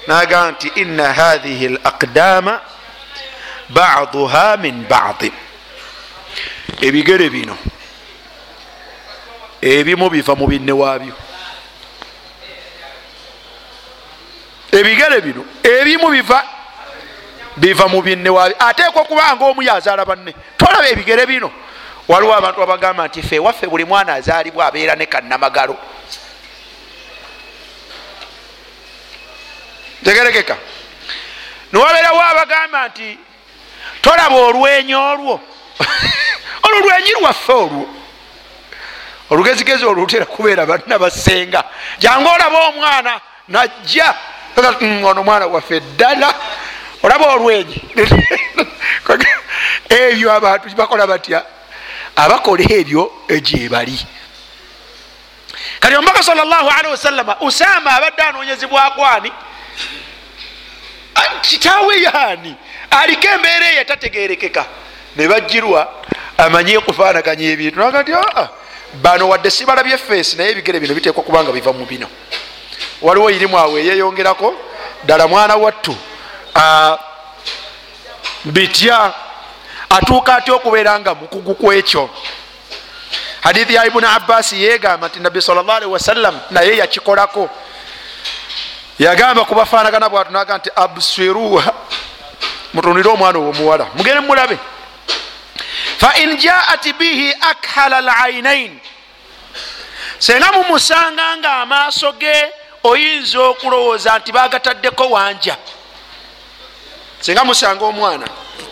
naga 0.07 0.51
nti 0.51 0.67
ina 0.75 1.13
hathihi 1.13 1.67
laqdama 1.67 2.61
baduha 3.69 4.57
min 4.57 4.85
badin. 4.89 5.33
Ebigere 6.81 7.29
bino 7.29 7.57
ebimu 9.61 10.09
biva 10.09 10.35
mu 10.35 10.47
binne 10.47 10.71
waabyo 10.71 11.13
ebigere 14.79 15.21
bino 15.21 15.45
ebimu 15.63 16.09
biva 16.09 16.43
biva 17.57 17.87
mu 17.87 18.01
binne 18.01 18.29
waabyo 18.29 18.55
ateekwa 18.59 19.01
okubanga 19.01 19.45
omu 19.45 19.61
yazaala 19.61 20.05
banne 20.05 20.33
tolaba 20.57 20.87
ebigere 20.89 21.25
bino. 21.25 21.51
Waliwo 22.07 22.33
abantu 22.33 22.63
abagamba 22.63 23.07
nti 23.07 23.21
fe 23.21 23.39
waffe 23.39 23.67
buli 23.67 23.85
mwana 23.85 24.13
azaalibwa 24.13 24.65
abeera 24.65 24.95
ne 24.95 25.05
kannamagalo. 25.05 25.77
Tegerekeka. 30.03 30.57
Niwabeerawo 31.71 32.21
abagamba 32.21 32.87
nti 32.87 33.17
tolaba 34.01 34.35
olwenyi 34.35 34.95
olwo. 34.95 35.41
Olwo 36.63 36.79
lwenyi 36.79 37.11
lwaffe 37.11 37.53
olwo. 37.53 37.89
Olugezigezi 39.29 39.85
olutera 39.85 40.25
kubeera 40.25 40.65
balina 40.65 40.99
basenga 40.99 41.63
jangu 41.99 42.29
olaba 42.29 42.67
omwana 42.67 43.21
najja 43.47 44.15
ono 45.03 45.23
mwana 45.23 45.47
waffe 45.47 45.79
ddala. 45.79 46.33
Olaba 47.03 47.33
olwegi 47.33 47.81
ebyo 49.89 50.33
abantu 50.33 50.75
bakola 50.75 51.07
batya? 51.07 51.43
Abakola 52.15 52.63
ebyo 52.69 53.11
egyebali 53.27 54.05
kati 55.79 55.95
omubaka 55.95 56.23
salli 56.23 56.87
wasallama 56.91 57.37
usama 57.41 57.91
abadde 57.91 58.21
anoonyezibwakwani 58.21 59.31
kitaawe 61.41 62.01
yaani? 62.01 62.55
Aliko 62.91 63.27
embeera 63.27 63.71
eyo 63.71 63.81
etategerekeka 63.81 64.65
nebajirwa 65.15 65.93
amanye 66.37 66.77
okufaanaganya 66.77 67.49
ebintu. 67.49 67.79
Nagati 67.79 68.13
aa 68.13 68.49
bano 68.93 69.29
wadde 69.29 69.49
sibalabye 69.49 69.97
feesi 69.97 70.37
naye 70.37 70.51
ebigere 70.51 70.79
bino 70.79 70.93
biteekwa 70.93 71.23
kubanga 71.23 71.51
biva 71.51 71.73
mu 71.73 71.85
bino 71.85 72.07
waliwo 73.01 73.31
irimu 73.31 73.57
awo 73.57 73.79
eyeyongerako 73.79 74.53
ddala 75.03 75.27
mwana 75.27 75.55
wattu 75.55 75.95
bitya 78.45 79.13
atuuka 79.89 80.35
atya 80.35 80.53
okubeera 80.53 80.99
nga 80.99 81.15
mukugu 81.15 81.55
kwekyo 81.55 82.09
hadithi 83.41 83.73
ya 83.75 83.85
ibuni 83.85 84.07
abbasi 84.07 84.63
yegamba 84.63 85.07
nti 85.07 85.19
nabbi 85.19 85.41
sal 85.41 85.55
llah 85.55 85.75
alihi 85.75 85.91
wasallam 85.91 86.39
naye 86.49 86.77
yakikolako. 86.77 87.49
Yagamba 88.99 89.45
kubafaanagana 89.45 90.09
bwatu 90.09 90.31
naga 90.31 90.57
nti 90.57 90.69
absiruha 90.75 91.73
mutunire 92.73 93.09
omwana 93.09 93.39
owomuwala 93.39 93.85
mugende 93.95 94.19
mulabe 94.19 94.57
fain 95.97 96.37
jaat 96.37 96.93
bihi 96.97 97.33
akhala 97.41 98.01
lainain 98.01 98.79
senga 100.19 100.51
mumusanga 100.51 101.37
nga 101.37 101.53
amaaso 101.53 102.11
ge 102.11 102.51
oyinza 102.83 103.39
okulowooza 103.39 104.19
nti 104.19 104.31
bagataddeko 104.31 105.09
wanja? 105.09 105.57
Senga 107.19 107.45
musanga 107.45 107.85
omwana 107.85 108.27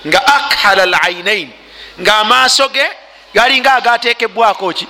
nga 0.07 0.27
akhala 0.27 0.85
lainain 0.85 1.51
nga 1.99 2.15
amaaso 2.15 2.69
ge 2.69 2.87
galinga 3.33 3.73
agatekebwako 3.73 4.73
ki? 4.73 4.87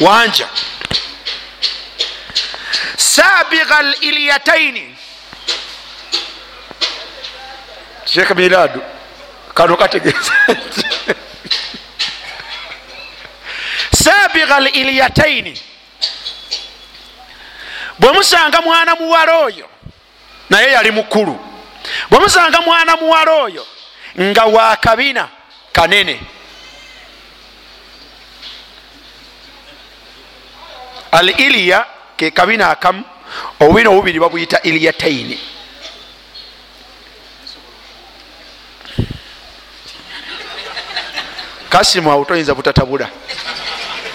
Wanja. 0.00 0.48
Sabiga 2.96 3.82
lilyataini 3.82 4.96
shekh 8.04 8.30
miradu 8.30 8.82
kano 9.54 9.76
kategeeza. 9.76 10.32
Sabiga 13.92 14.60
lilyataini 18.00 18.20
bwemusanga 18.20 18.60
mwana 18.60 18.96
muwala 18.96 19.36
oyo 19.36 19.68
naye 20.50 20.72
yali 20.72 20.90
mukulu. 20.90 21.38
Bwemusanga 22.10 22.60
mwana 22.60 22.96
muwala 22.96 23.32
oyo 23.32 23.66
nga 24.20 24.44
wakabina 24.44 25.28
kanene. 25.72 26.20
Al 31.12 31.28
iliya 31.28 31.86
ke 32.16 32.30
kabina 32.30 32.70
akamu 32.70 33.04
obubina 33.60 33.90
obubiri 33.90 34.20
babuyita 34.20 34.62
iliyataini 34.62 35.40
kasimu 41.68 42.12
awo 42.12 42.24
toyinza 42.24 42.54
butatabula 42.54 43.08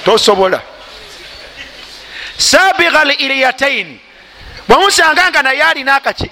tosobola 0.05 0.61
sabiga 2.37 2.99
al 2.99 3.11
iliyataini 3.11 3.99
bwemusanga 4.67 5.29
nga 5.29 5.43
naye 5.43 5.63
alina 5.63 5.95
akaki 5.95 6.31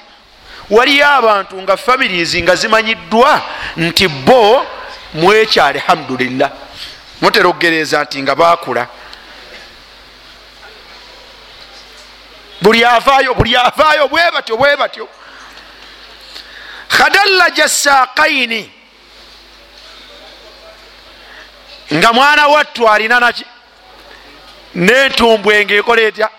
waliyo 0.69 1.07
abantu 1.07 1.61
nga 1.61 1.77
families 1.77 2.35
nga 2.35 2.55
zimanyiddwa 2.55 3.41
nti 3.77 4.07
bo 4.07 4.65
mwekyo 5.13 5.65
alhamdulillah. 5.65 6.51
Mutera 7.21 7.47
okugereza 7.47 8.03
nti 8.03 8.21
nga 8.21 8.35
bakula 8.35 8.87
buli 12.61 12.85
avaayo 12.85 13.33
buli 13.33 13.55
avaayo 13.55 14.07
bwe 14.07 14.31
batyo 14.31 14.57
bwe 14.57 14.77
batyo. 14.77 15.09
Khadallaja 16.87 17.69
saakaini 17.69 18.71
nga 21.93 22.13
mwana 22.13 22.47
wattu 22.47 22.89
alina 22.89 23.19
naki 23.19 23.45
nentumbwe 24.75 25.65
ngaekola 25.65 26.01
etya? 26.01 26.29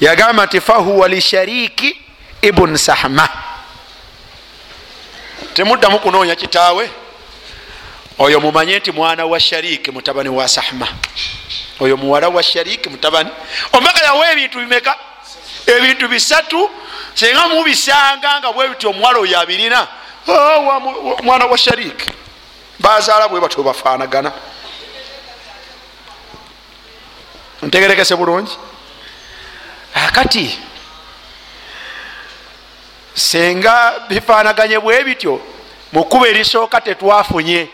Yagamba 0.00 0.46
nti 0.46 0.60
fahuwa 0.60 1.08
lishariki 1.08 2.00
ibun 2.42 2.76
sahma. 2.76 3.28
Temuddamu 5.54 5.98
kunoonya 5.98 6.36
kitaawe? 6.36 6.90
Oyo 8.18 8.40
mumanye 8.40 8.78
nti 8.78 8.92
mwana 8.92 9.26
wa 9.26 9.40
shariki 9.40 9.90
mutabani 9.90 10.28
wa 10.28 10.48
sahma. 10.48 10.88
Oyo 11.80 11.96
muwala 11.96 12.28
wa 12.28 12.42
shariki 12.42 12.88
mutabani. 12.88 13.30
Ombaga 13.72 14.04
yawa 14.04 14.32
ebintu 14.32 14.58
bimeka? 14.58 14.96
Ebintu 15.66 16.08
bisatu 16.08 16.70
senga 17.14 17.48
mubisanga 17.48 18.40
nga 18.40 18.52
bwebiti 18.52 18.86
omuwala 18.86 19.18
oyo 19.18 19.40
abirina 19.40 19.88
mwana 21.22 21.46
wa 21.46 21.58
shariki. 21.58 22.10
Bazaala 22.78 23.28
bwe 23.28 23.40
batyo 23.40 23.62
bafaanagana 23.62 24.32
ntegerekese 27.66 28.16
bulungi. 28.16 28.52
Akati 29.94 30.58
senga 33.14 33.92
bifaanaganye 34.08 34.78
bwe 34.78 35.04
bityo 35.04 35.40
mukuba 35.92 36.28
erisooka 36.28 36.80
tetwafunye 36.80 37.68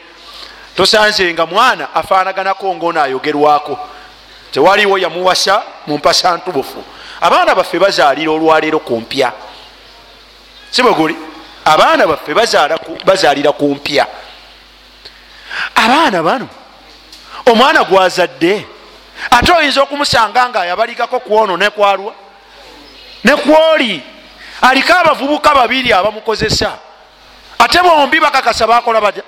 tosanze 0.76 1.32
nga 1.34 1.46
mwana 1.46 1.94
afaanaganako 1.94 2.74
ngaono 2.74 3.02
ayogerwako 3.02 3.78
tewaliwo 4.52 4.98
yamuwasa 4.98 5.62
mumpasa 5.86 6.36
ntubufu. 6.36 6.84
Abaana 7.20 7.54
baffe 7.54 7.78
bazaalira 7.78 8.30
olwaleero 8.32 8.78
kumpya 8.78 9.32
si 10.70 10.82
bwe 10.82 10.92
guli? 10.92 11.16
Abaana 11.64 12.06
baffe 12.06 12.34
bazaalira 13.04 13.52
kumpya 13.52 14.06
abaana 15.74 16.22
bano 16.22 16.48
omwana 17.46 17.84
gwazadde 17.84 18.66
ate 19.30 19.52
oyinza 19.52 19.82
okumusanga 19.82 20.48
nga 20.48 20.64
yabalikako 20.64 21.20
kwono 21.20 21.56
nekwalwa 21.56 22.14
nekwoli 23.24 24.02
aliko 24.62 24.92
abavubuka 24.92 25.54
babiri 25.54 25.92
abamukozesa. 25.92 26.78
Ate 27.58 27.82
bombi 27.82 28.20
bakakasa 28.20 28.66
bakola 28.66 29.00
baja 29.00 29.22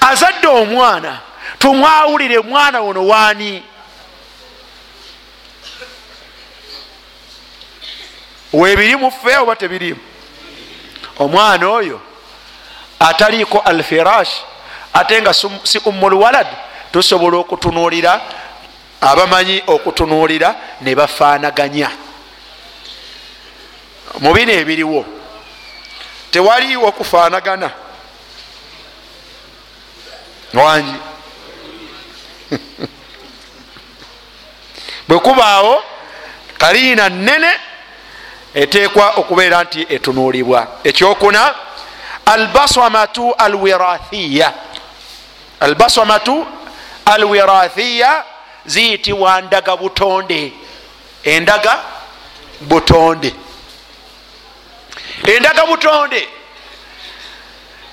azadde 0.00 0.46
omwana 0.46 1.18
tumwawulire 1.58 2.38
mwana 2.40 2.80
ono 2.80 3.06
waani? 3.06 3.62
Webirimu 8.52 9.10
ffe 9.10 9.36
oba 9.36 9.56
tebirimu 9.56 10.00
omwana 11.18 11.68
oyo 11.68 12.00
ataliiko 12.98 13.58
alfirash 13.58 14.30
ate 14.92 15.22
nga 15.22 15.34
si 15.62 15.78
ummulwalad 15.84 16.46
tusobola 16.92 17.36
okutunuulira 17.36 18.20
abamanyi 19.00 19.62
okutunuulira 19.66 20.54
ne 20.80 20.94
bafaanaganya. 20.94 21.90
Mu 24.20 24.34
bino 24.34 24.52
ebiriwo 24.52 25.04
tewaliwo 26.30 26.92
kufaanagana. 26.92 27.70
Wangi 30.54 30.94
bwe 35.08 35.18
kubaawo 35.18 35.84
kaliina 36.58 37.08
nene 37.08 37.50
eteekwa 38.54 39.10
okubeera 39.16 39.62
nti 39.64 39.86
etunuulibwa. 39.88 40.66
Ekyokuna 40.84 41.54
albaswamatu 42.26 43.34
alwirathiya 43.34 44.52
albaswamatu 45.60 46.46
alwirathiya 47.04 48.24
ziyitibwa 48.66 49.40
ndaga 49.40 49.76
butonde. 49.76 50.52
Endaga 51.24 51.78
butonde. 52.60 53.34
Endaga 55.36 55.66
butonde. 55.66 56.28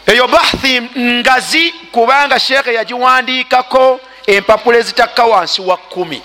Eyo 0.06 0.28
bahthi 0.28 0.82
ngazi 0.98 1.72
kubanga 1.72 2.40
sheekhe 2.40 2.74
yagiwandiikako 2.74 4.00
empapula 4.28 4.78
ezitakka 4.78 5.24
wansi 5.26 5.62
wa 5.62 5.78
kumi 5.78 6.22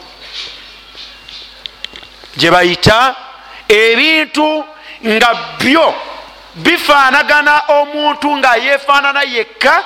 gye 2.37 2.51
bayita 2.51 3.15
ebintu 3.69 4.65
nga 5.07 5.35
byo 5.59 5.95
bifaanagana 6.55 7.63
omuntu 7.69 8.37
nga 8.37 8.57
yefaanana 8.57 9.23
yekka 9.23 9.85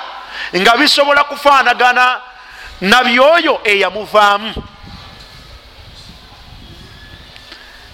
nga 0.55 0.77
bisobola 0.77 1.23
kufaanagana 1.23 2.21
nabyoyo 2.81 3.61
eyamuvaamu. 3.63 4.53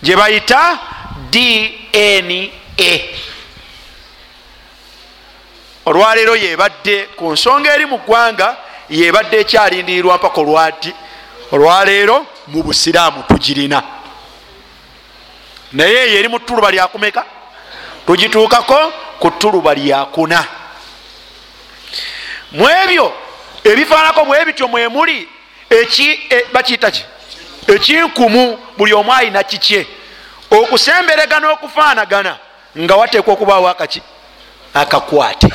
Gye 0.04 0.16
bayita 0.16 0.80
dna 1.32 2.50
olwaleero 5.86 6.36
yebadde 6.36 7.08
ku 7.16 7.32
nsonga 7.32 7.74
eri 7.74 7.86
mu 7.86 7.98
ggwanga 7.98 8.58
yebadde 8.90 9.40
ekyalindirirwa 9.40 10.18
mpaka 10.18 10.42
olwati. 10.42 10.94
Olwaleero 11.52 12.26
mu 12.48 12.64
busiraamu 12.64 13.24
tugirina. 13.24 13.84
Naye 15.74 16.08
eyo 16.08 16.20
eri 16.20 16.28
mu 16.28 16.40
ttuluba 16.40 16.72
lyakumeka 16.72 17.26
tugituukako 18.06 18.92
ku 19.20 19.32
ttuluba 19.32 19.74
lyakuna 19.74 20.44
mu 22.52 22.70
ebyo 22.70 23.14
ebifaanako 23.64 24.26
bwe 24.26 24.46
bityo 24.46 24.68
mwemuli 24.68 25.30
e, 25.70 26.46
bakiyita 26.54 26.92
ki? 26.92 27.06
Ekinkumu 27.68 28.60
buli 28.78 28.94
omu 28.94 29.14
ayina 29.14 29.44
kikye. 29.44 29.88
Okusemberegana 30.52 31.52
okufaanagana 31.52 32.38
nga 32.78 32.96
wateekwa 32.96 33.34
okubaawo 33.34 33.70
akaki 33.70 34.02
akakwate. 34.74 35.48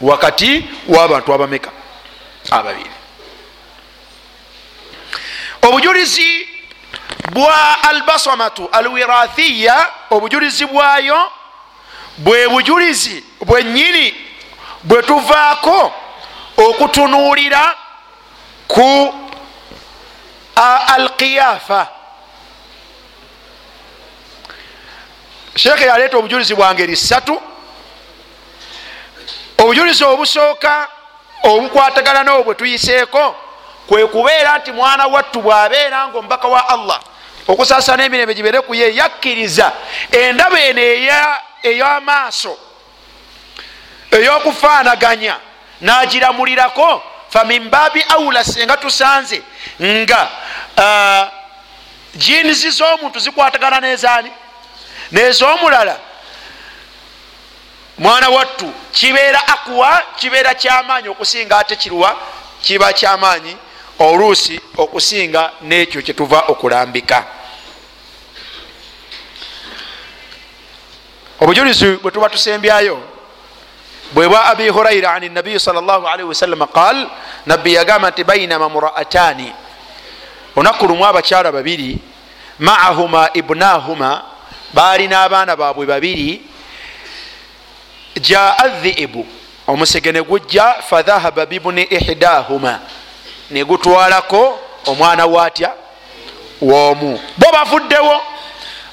Wakati 0.00 0.64
w'abantu 0.88 1.34
abameka? 1.34 1.70
Ababiri 2.50 2.90
obujulizi 5.68 6.48
bwa 7.32 7.82
albasamatu 7.82 8.68
alwirathiya 8.72 9.90
obujulizi 10.10 10.66
bwayo 10.66 11.32
bwe 12.18 12.48
bujulizi 12.48 13.24
bwenyini 13.44 14.14
bwe 14.82 15.02
tuvaako 15.02 15.94
okutunuulira 16.56 17.74
ku 18.68 19.14
alqiyafa 20.94 21.86
sheekhe 25.56 25.86
yaleeta 25.86 26.16
obujulizi 26.16 26.54
bwa 26.54 26.74
ngeri 26.74 26.96
ssatu. 26.96 27.42
Obujulizi 29.58 30.04
obusooka 30.04 30.88
obukwatagana 31.42 32.22
n'obwo 32.22 32.44
bwe 32.44 32.54
tuyiseeko 32.54 33.36
kwe 33.88 34.06
kubeera 34.06 34.58
nti 34.58 34.72
mwana 34.72 35.06
wattu 35.06 35.40
bw'abeera 35.42 36.08
nga 36.08 36.18
omubaka 36.18 36.48
wa 36.48 36.68
allah 36.68 37.00
okusaasana 37.48 38.04
emirembe 38.04 38.34
gibeere 38.34 38.60
ku 38.60 38.74
ye 38.74 38.96
yakkiriza 38.96 39.72
endaba 40.10 40.60
eno 40.60 40.82
ey'amaaso 41.62 42.58
ey'okufaanaganya 44.10 45.36
n'agiramulirako 45.80 47.02
famimbabi 47.28 48.02
aula 48.08 48.44
senga 48.44 48.76
tusanze 48.76 49.42
nga 49.82 50.28
uh, 50.76 51.28
jinisi 52.14 52.70
z'omuntu 52.70 53.18
zikwatagana 53.18 53.80
nezaani 53.80 54.30
nez'omulala 55.12 55.98
mwana 57.98 58.28
wattu 58.28 58.72
kibeera 58.92 59.48
akuwa 59.48 60.02
kibeera 60.16 60.54
kyamaanyi 60.54 61.08
okusinga 61.08 61.58
ate 61.58 61.76
kiruwa 61.76 62.16
kiba 62.62 62.92
kyamaanyi 62.92 63.56
oluusi 63.98 64.60
okusinga 64.76 65.52
n'ekyo 65.62 66.02
kyetuva 66.02 66.40
okulambika. 66.48 67.24
Obujulizi 71.40 71.86
bwe 71.86 72.10
tuba 72.10 72.28
tusembyayo 72.28 73.13
bwe 74.14 74.28
bwa 74.28 74.44
abi 74.44 74.68
huraira 74.68 75.14
ani 75.14 75.28
nabiyi 75.28 75.60
sal 75.60 75.74
llah 75.74 76.02
alaihi 76.12 76.28
wasalama 76.28 76.66
qal 76.66 77.06
nabbi 77.46 77.74
yagamba 77.74 78.10
nti 78.10 78.24
bainama 78.24 78.68
muraatani 78.68 79.52
olunaku 80.56 80.86
lumu 80.86 81.06
abakyala 81.06 81.52
babiri 81.52 81.98
maahuma 82.58 83.30
ibnahuma 83.34 84.22
baalina 84.74 85.22
abaana 85.22 85.56
baabwe 85.56 85.86
babiri 85.86 86.42
jaa 88.20 88.68
dhiibu 88.82 89.26
omusege 89.66 90.12
ne 90.12 90.22
gujja 90.22 90.74
fadhahaba 90.90 91.46
bibuni 91.46 91.82
ihdahuma 91.82 92.78
negutwalako 93.50 94.58
omwana 94.86 95.26
waatya 95.26 95.70
woomu 96.62 97.20
bo 97.38 97.46
bavuddewo 97.52 98.20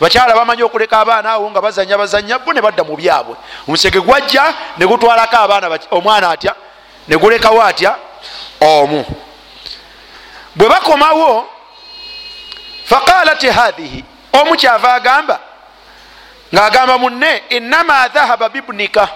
bakyala 0.01 0.35
bamanyi 0.35 0.63
okuleka 0.63 0.99
abaana 0.99 1.31
awo 1.31 1.51
nga 1.51 1.61
bazanya 1.61 1.97
bazanya 1.97 2.39
bo 2.39 2.53
ne 2.53 2.61
badda 2.61 2.83
mu 2.83 2.97
byabwe. 2.97 3.35
Omusege 3.67 3.99
gwajja 4.01 4.53
negutwalako 4.77 5.37
abaana 5.37 5.79
omwana 5.91 6.29
atya? 6.29 6.55
Negulekawo 7.07 7.61
atya? 7.61 7.95
Omu. 8.61 9.05
Bwe 10.55 10.69
bakomawo 10.69 11.49
faqalat 12.85 13.45
hadhihi 13.45 14.03
omu 14.33 14.55
kyava 14.55 14.93
agamba 14.93 15.39
ngaagamba 16.53 16.97
munne 16.97 17.43
inama 17.49 18.07
dhahaba 18.07 18.49
bibnika. 18.49 19.07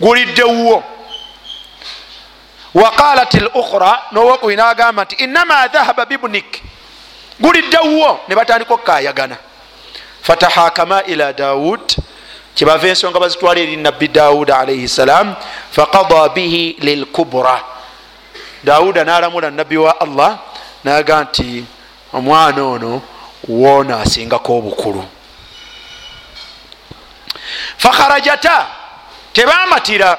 Gulidde 0.00 0.42
wuwo. 0.42 0.84
Waqalat 2.74 3.34
lukhra 3.34 4.02
nowokubiri 4.12 4.56
nagamba 4.56 5.04
nti 5.04 5.14
inama 5.14 5.68
dhahaba 5.68 6.06
bibnik 6.06 6.62
gulidde 7.40 7.78
wuwo 7.78 8.20
ne 8.28 8.34
batandika 8.34 8.74
okukayagana 8.74 9.36
fatahakama 10.22 11.02
ila 11.02 11.32
daud 11.32 11.96
kyebava 12.54 12.88
ensonga 12.88 13.20
bazitwala 13.20 13.60
eri 13.60 13.76
nabbi 13.76 14.08
daud 14.08 14.50
alaihi 14.50 14.88
salam 14.88 15.34
faqada 15.70 16.28
bihi 16.28 16.76
lilkubra 16.80 17.60
dawuda 18.64 19.04
nalamula 19.04 19.50
nabbi 19.50 19.76
wa 19.76 20.00
allah 20.00 20.38
naga 20.84 21.22
nti 21.24 21.64
omwana 22.12 22.64
ono 22.64 23.02
woona 23.48 24.00
asingako 24.00 24.58
obukulu. 24.58 25.04
Fakharajata 27.76 28.66
tebamatira. 29.32 30.18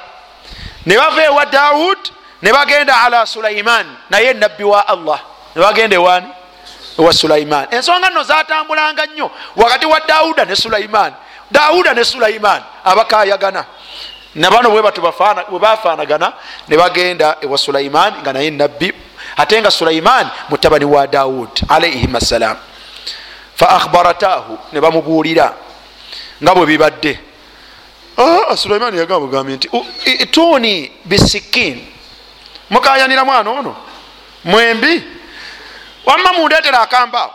Ne 0.86 0.96
bava 0.98 1.24
ewa 1.24 1.46
dawud 1.46 1.98
ne 2.42 2.52
bagenda 2.54 3.02
ala 3.04 3.26
sulaiman 3.26 3.86
naye 4.10 4.34
nabbi 4.34 4.64
wa 4.64 4.88
allah. 4.88 5.20
Ne 5.56 5.62
bagenda 5.62 5.96
ewaani 5.96 6.28
ewa 7.00 7.14
sulaiman. 7.14 7.68
Ensonga 7.72 8.10
nno 8.10 8.24
zatambulanga 8.24 9.06
nnyo. 9.06 9.32
Wakati 9.56 9.86
wa 9.86 10.00
dawuda 10.00 10.46
ne 10.46 10.56
sulaiman. 10.56 11.14
Dawuda 11.52 11.94
ne 11.94 12.06
sulaiman 12.06 12.62
abakayagana 12.84 13.66
nabano 14.36 14.70
bwe 14.70 14.82
batu 14.82 15.02
bwe 15.02 15.60
bafaanagana 15.60 16.34
ne 16.68 16.78
bagenda 16.78 17.38
ewa 17.42 17.58
sulaiman 17.58 18.14
nga 18.22 18.34
naye 18.34 18.52
nabbi 18.52 18.94
ate 19.38 19.62
nga 19.62 19.72
sulaiman 19.72 20.28
mutabani 20.50 20.86
wa 20.86 21.08
dawud 21.08 21.50
alaihim 21.70 22.16
assalam 22.16 22.58
fa 23.56 23.70
akhbaratahu 23.70 24.58
ne 24.72 24.82
bamubuulira 24.82 25.54
nga 26.44 26.56
bwe 26.56 26.66
bibadde. 26.66 27.20
Ah, 28.18 28.58
sulaiman 28.58 28.96
yagamba 28.96 29.20
bugambye 29.20 29.56
nti 29.56 29.70
ituni 30.06 30.92
bisikin 31.06 31.88
mukayanira 32.70 33.26
mwana 33.26 33.52
ono? 33.52 33.76
Mwembi 34.44 35.19
wamma 36.06 36.34
mundetera 36.34 36.80
akambaawo 36.80 37.34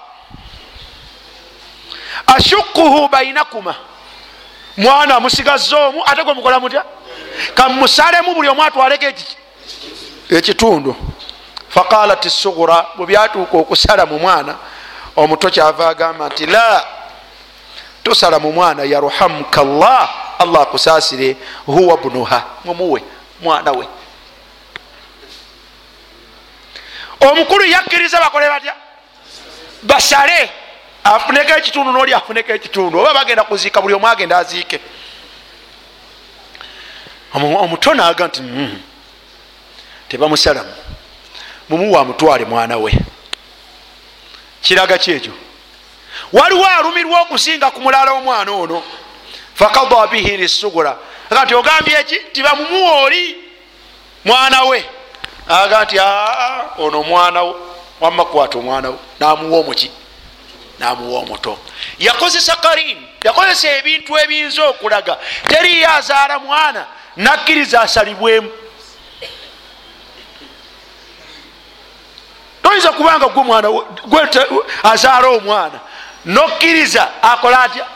ashukuhu 2.26 3.08
bainakuma. 3.08 3.74
Mwana 4.76 5.16
amusigaza 5.16 5.76
omu 5.78 6.02
ate 6.06 6.24
gwe 6.24 6.34
mukola 6.34 6.60
mutya? 6.60 6.84
Kamusalemu 7.54 8.34
buli 8.34 8.48
omu 8.48 8.62
atwaleko 8.62 9.04
ekitundu. 10.30 10.96
Faqalat 11.68 12.28
sugura 12.28 12.86
bwe 12.96 13.06
byatuuka 13.06 13.56
okusala 13.58 14.06
mu 14.06 14.18
mwana 14.18 14.54
omuto 15.16 15.50
kyava 15.50 15.88
agamba 15.88 16.28
nti 16.28 16.46
la 16.46 16.84
tosala 18.02 18.38
mu 18.38 18.52
mwana 18.52 18.82
yarhamuka 18.84 19.64
llah 19.64 20.08
allah 20.38 20.62
akusaasire 20.62 21.36
huwa 21.66 21.96
bunuha 21.96 22.42
mumuwe 22.64 23.02
mwana 23.40 23.72
we 23.72 23.88
omukulu 27.28 27.64
yakkiriza 27.64 28.20
bakole 28.20 28.48
batya? 28.48 28.74
Basale 29.82 30.50
afuneko 31.04 31.52
ekitundu 31.58 31.92
noli 31.92 32.14
afuneko 32.14 32.52
ekitundu 32.52 32.98
oba 32.98 33.14
bagenda 33.14 33.44
kuziika 33.44 33.80
buli 33.82 33.94
omu 33.94 34.08
agenda 34.08 34.38
aziike. 34.38 34.80
Omuto 37.34 37.94
naga 37.94 38.26
nti 38.26 38.42
mm, 38.42 38.82
tebamusalamu. 40.08 40.74
Mumuwa 41.68 42.00
amutwale 42.00 42.44
mwana 42.44 42.76
we. 42.76 42.92
Kiraga 44.62 44.98
kyekyo 44.98 45.32
waliwo 46.32 46.66
alumirwa 46.66 47.20
okusinga 47.20 47.70
ku 47.70 47.80
mulala 47.80 48.12
omwana 48.12 48.52
ono. 48.52 48.82
Fakada 49.54 50.06
bihi 50.06 50.36
lisugura 50.36 50.98
aga 51.30 51.44
nti 51.44 51.54
ogambye 51.54 52.00
eki 52.00 52.16
tibamumuwa 52.32 53.02
oli 53.02 53.36
mwana 54.24 54.64
we 54.64 54.84
aga 55.48 55.84
nti 55.84 55.98
aa 56.00 56.64
ono 56.78 57.00
omwanawo 57.00 57.60
wamma 58.00 58.24
kwata 58.24 58.58
omwanawo 58.58 58.98
namuwa 59.20 59.60
omuki. 59.60 59.90
Namuwa 60.78 61.20
omuto. 61.20 61.58
Yakozesa 61.98 62.56
karini 62.56 63.08
yakozesa 63.24 63.70
ebintu 63.70 64.18
ebiyinza 64.18 64.64
okulaga. 64.64 65.16
Teriyo 65.48 65.90
azaala 65.90 66.38
mwana 66.38 66.86
nakkiriza 67.16 67.80
asalibwemu. 67.80 68.50
Toyinza 72.62 72.92
kubanga 72.92 73.28
gwe 73.28 73.42
mwana 73.42 73.68
azaala 74.82 75.28
omwana 75.28 75.80
nokkiriza 76.24 77.22
akola 77.22 77.62
atya? 77.62 77.86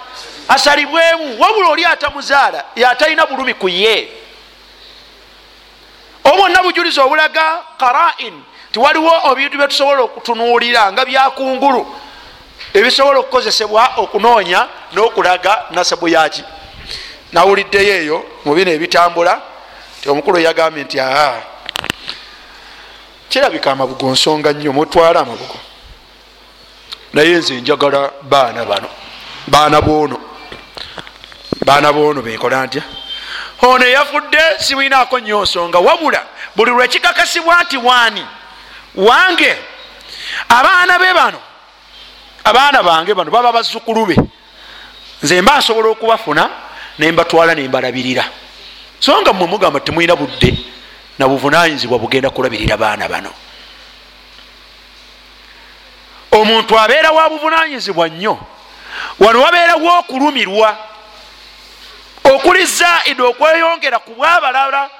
Asalibwemu. 0.48 1.40
Wabula 1.40 1.68
oli 1.68 1.84
atamuzaala 1.84 2.64
yatalina 2.76 3.26
bulumi 3.26 3.54
ku 3.54 3.68
ye. 3.68 4.08
Obwonna 6.28 6.62
bujuliza 6.62 7.04
obulaga 7.04 7.44
karain 7.78 8.42
tiwaliwo 8.72 9.12
ebintu 9.32 9.56
byetusobola 9.58 10.00
okutunuulira 10.02 10.92
nga 10.92 11.04
byakungulu 11.04 11.82
ebisobola 12.74 13.18
okukozesebwa 13.18 13.82
okunoonya 14.02 14.60
n'okulaga 14.92 15.52
nasabu 15.70 16.08
yaki 16.08 16.44
nawuliddeyo 17.32 17.94
eyo 18.00 18.18
mu 18.44 18.54
bino 18.54 18.70
ebitambula 18.72 19.34
ti 20.00 20.08
omukulu 20.08 20.38
yagambye 20.46 20.84
nti 20.84 20.96
aa 21.00 21.40
kirabika 23.28 23.72
amabugo 23.72 24.10
nsonga 24.10 24.52
nnyo 24.52 24.72
mutwala 24.72 25.20
amabugo. 25.20 25.58
Naye 27.12 27.36
nze 27.36 27.60
njagala 27.60 28.10
baana 28.22 28.64
bano 28.64 28.88
baana 29.46 29.80
bwono 29.80 30.18
baana 31.64 31.92
bwono 31.92 32.22
benkola 32.22 32.66
ntya 32.66 32.82
ono 33.62 33.86
eyafudde 33.86 34.38
siwinaako 34.58 35.18
nnyo 35.18 35.42
nsonga 35.42 35.78
wabula 35.78 36.22
buli 36.56 36.70
lwekikakasibwa 36.70 37.62
nti 37.62 37.76
waani 37.76 38.26
wange 38.94 39.56
abaana 40.48 40.98
be 40.98 41.14
bano 41.14 41.40
abaana 42.44 42.82
bange 42.82 43.14
bano 43.14 43.30
baba 43.30 43.52
bazzukulu 43.52 44.06
be. 44.06 44.16
Nze 45.22 45.42
mba 45.42 45.58
nsobola 45.58 45.88
okubafuna 45.88 46.50
nembatwala 46.98 47.54
nembalabirira 47.54 48.24
so 49.00 49.20
nga 49.22 49.32
mmwe 49.32 49.46
mugamba 49.46 49.80
temulina 49.80 50.16
budde 50.16 50.54
nabuvunanyizibwa 51.18 51.98
bugenda 51.98 52.30
kulabirira 52.30 52.76
baana 52.76 53.08
bano. 53.08 53.32
Omuntu 56.30 56.78
abeera 56.78 57.10
wa 57.10 57.30
buvunanyizibwa 57.30 58.08
nnyo. 58.08 58.38
Wano 59.18 59.42
wabeerawo 59.42 59.98
okulumirwa 59.98 60.78
okuli 62.34 62.64
zaidi 62.66 63.22
okweyongera 63.22 63.98
ku 63.98 64.14
bwabalala 64.14 64.90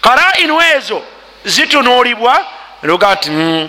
karainu 0.00 0.60
ezo 0.76 1.02
zitunuulibwa 1.44 2.46
noga 2.82 3.14
nti 3.14 3.30
mm, 3.30 3.68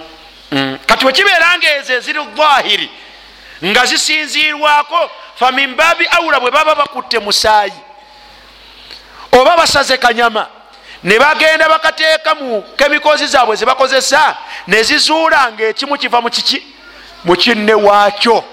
mm. 0.52 0.80
kati 0.86 1.06
wekibeera 1.06 1.58
nga 1.58 1.76
ezo 1.76 1.94
eziri 1.94 2.20
dhahiri 2.36 2.90
nga 3.66 3.86
zisinzirwako 3.86 5.10
famimbabi 5.36 6.06
aula 6.06 6.40
bwe 6.40 6.52
baba 6.52 6.76
bakutte 6.76 7.20
musaayi. 7.20 7.74
Oba 9.32 9.58
basaze 9.58 9.98
kanyama 9.98 10.48
ne 11.04 11.20
bagenda 11.20 11.70
bakateeka 11.70 12.36
mu 12.36 12.62
kemikozi 12.62 13.28
zaabwe 13.28 13.56
zebakozesa 13.56 14.38
nezizuula 14.68 15.52
nga 15.52 15.64
ekimu 15.64 15.98
kiva 15.98 16.22
mukiki 16.22 16.64
mukinne 17.24 17.74
waakyo. 17.74 18.44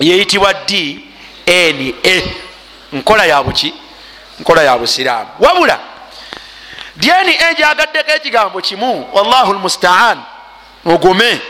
Yeyitibwa 0.00 0.54
dna 1.48 2.22
nkola 2.92 3.24
yabuki 3.26 3.74
nkola 4.40 4.62
ya 4.62 4.78
busiraamu. 4.78 5.30
Wabula 5.40 5.78
dna 6.96 7.54
gyagaddeko 7.54 8.10
ekigambo 8.10 8.60
kimu 8.60 9.08
wallahu 9.12 9.52
lmustaan 9.52 10.22
mugume. 10.84 11.40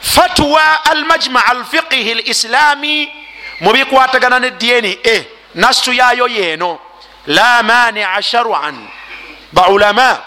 Fatwa 0.00 0.84
almajmaa 0.84 1.44
alfiqihi 1.46 2.14
lislami 2.14 3.12
mubikwatagana 3.60 4.38
ne 4.38 4.50
dna 4.50 5.24
nassu 5.54 5.92
yayo 5.92 6.28
yeeno. 6.28 6.78
La 7.26 7.62
mania 7.62 8.22
sharuan 8.22 8.88
baulama 9.52 10.18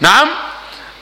nam 0.00 0.28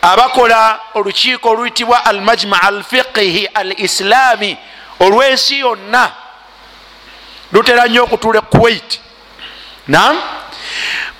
abakola 0.03 0.81
olukiiko 0.95 1.51
oluyitibwa 1.51 2.05
almajmaa 2.05 2.61
alfiqihi 2.63 3.47
alislami 3.47 4.59
olwensi 5.01 5.59
yonna. 5.59 6.11
Lutera 7.53 7.87
nnyo 7.87 8.05
okutula 8.05 8.39
ekuwait 8.39 9.01
nam 9.89 10.23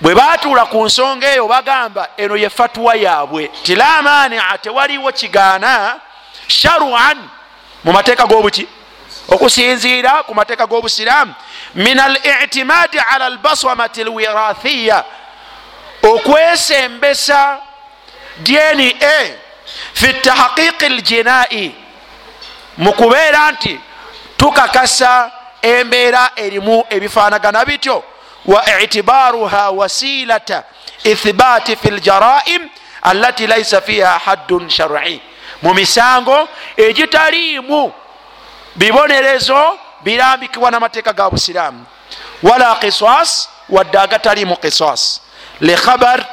bwe 0.01 0.15
batuula 0.15 0.67
ku 0.67 0.85
nsonga 0.85 1.33
eyo 1.33 1.49
bagamba 1.49 2.09
eno 2.17 2.37
ye 2.37 2.51
fatuwa 2.51 2.95
yaabwe. 2.95 3.51
Ti 3.63 3.75
la 3.75 4.03
mania 4.03 4.59
tewaliwo 4.63 5.13
kigaana 5.13 6.01
sharuan 6.47 7.19
mu 7.85 7.93
mateeka 7.93 8.27
g'obuki 8.27 8.67
okusinziira 9.29 10.23
ku 10.23 10.35
mateeka 10.35 10.67
g'obusiraamu. 10.67 11.35
Min 11.75 11.99
al 12.01 12.19
itimaadi 12.45 12.99
ala 12.99 13.27
albaswamati 13.27 14.05
lwirathiya 14.05 15.05
okwesembesa 16.03 17.59
dna 18.43 18.93
fi 19.95 20.13
tahqiqi 20.15 20.89
ljinai 20.89 21.84
mu 22.79 22.93
kubeera 22.93 23.53
nti 23.53 23.81
tukakasa 24.37 25.31
embeera 25.63 26.31
erimu 26.37 26.85
ebifaanagana 26.91 27.65
bityo 27.65 28.05
wa 28.47 28.81
itibaruha 28.81 29.71
wasilata 29.71 30.63
ithbati 31.05 31.77
fi 31.77 31.91
ljaraim 31.91 32.69
alati 33.03 33.47
laisa 33.47 33.81
fiha 33.81 34.19
haddun 34.19 34.71
sharui 34.71 35.21
mu 35.63 35.75
misango 35.75 36.49
egitaliimu 36.77 37.93
bibonerezo 38.77 39.79
birambikibwa 40.05 40.71
n'amateeka 40.71 41.13
ga 41.13 41.31
busiraamu. 41.31 41.87
Wala 42.43 42.75
qisas 42.75 43.49
wadde 43.69 43.99
agataliimu 43.99 44.57
qisas 44.57 45.21
likhabar 45.61 46.27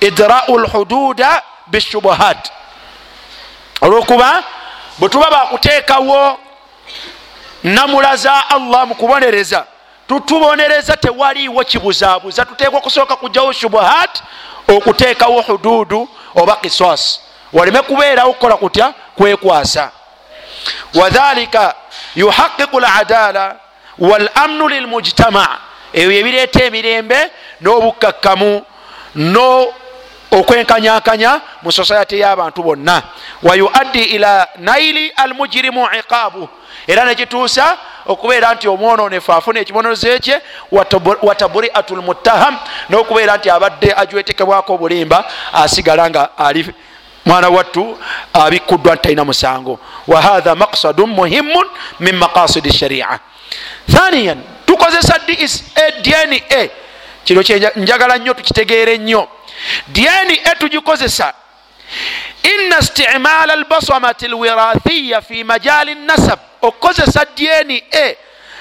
idrau 0.00 0.58
lhududa 0.58 1.42
bishubuhat 1.66 2.50
olwokuba 3.80 4.42
bwe 4.98 5.08
tuba 5.08 5.30
bakuteekawo 5.30 6.38
namula 7.64 8.16
za 8.16 8.50
allah 8.50 8.86
mu 8.86 8.94
kubonereza 8.94 9.66
tutubonereza 10.08 10.96
tewaliiwo 10.96 11.64
kibuzabuza 11.64 12.44
tuteekwa 12.44 12.78
okusooka 12.78 13.16
kujjawo 13.16 13.52
shubuhat 13.52 14.22
okuteekawo 14.68 15.40
hududu 15.42 16.08
oba 16.34 16.56
qisas 16.56 17.20
waleme 17.52 17.82
kubeerawo 17.82 18.32
kukola 18.32 18.56
kutya? 18.56 18.94
Kwekwasa. 19.16 19.90
Wadhalika 20.94 21.74
yuhaqiqu 22.16 22.80
ladala 22.80 23.56
walamnu 23.98 24.68
lilmujtama 24.68 25.58
ebyo 25.92 26.18
ebireeta 26.18 26.64
emirembe 26.64 27.30
n'obukakkamu 27.60 28.62
okwenkanyakanya 30.30 31.40
mu 31.62 31.72
sosayati 31.72 32.18
y'abantu 32.18 32.62
bonna. 32.62 33.02
Wayuaddi 33.42 34.02
ila 34.02 34.48
naili 34.58 35.08
almujirimu 35.16 35.88
iqaabu. 35.98 36.48
Era 36.86 37.04
nekituusa 37.04 37.78
okubeera 38.06 38.54
nti 38.54 38.68
omwononefu 38.68 39.32
afuna 39.32 39.60
ekibonerezo 39.60 40.18
kye 40.18 40.40
wataburiatu 41.22 41.96
lmuttaham 41.96 42.58
n'okubeera 42.90 43.36
nti 43.36 43.50
abadde 43.50 43.94
ajwetekebwako 43.96 44.74
obulimba 44.74 45.24
asigala 45.52 46.10
nga 46.10 46.38
ali 46.38 46.74
mwana 47.26 47.48
wattu 47.48 47.98
abikuddwa 48.32 48.94
nti 48.94 49.02
talina 49.02 49.24
musango. 49.24 49.78
Wahatha 50.06 50.54
maksadun 50.54 51.10
muhimun 51.10 51.66
min 52.00 52.16
maqasidi 52.16 52.72
sharia. 52.72 53.18
Thaniyan 53.92 54.42
tukozesa 54.66 55.18
dna 56.02 56.68
kino 57.24 57.42
kyenjagala 57.42 58.18
nnyo 58.18 58.34
tukitegeere 58.34 58.98
nnyo 58.98 59.28
dna 59.88 60.54
tugikozesa 60.58 61.34
ina 62.42 62.78
istimala 62.78 63.52
albaswamati 63.52 64.28
lwirathiya 64.28 65.22
fi 65.22 65.44
majali 65.44 65.94
nasab 65.94 66.38
okukozesa 66.62 67.26
dna 67.36 68.14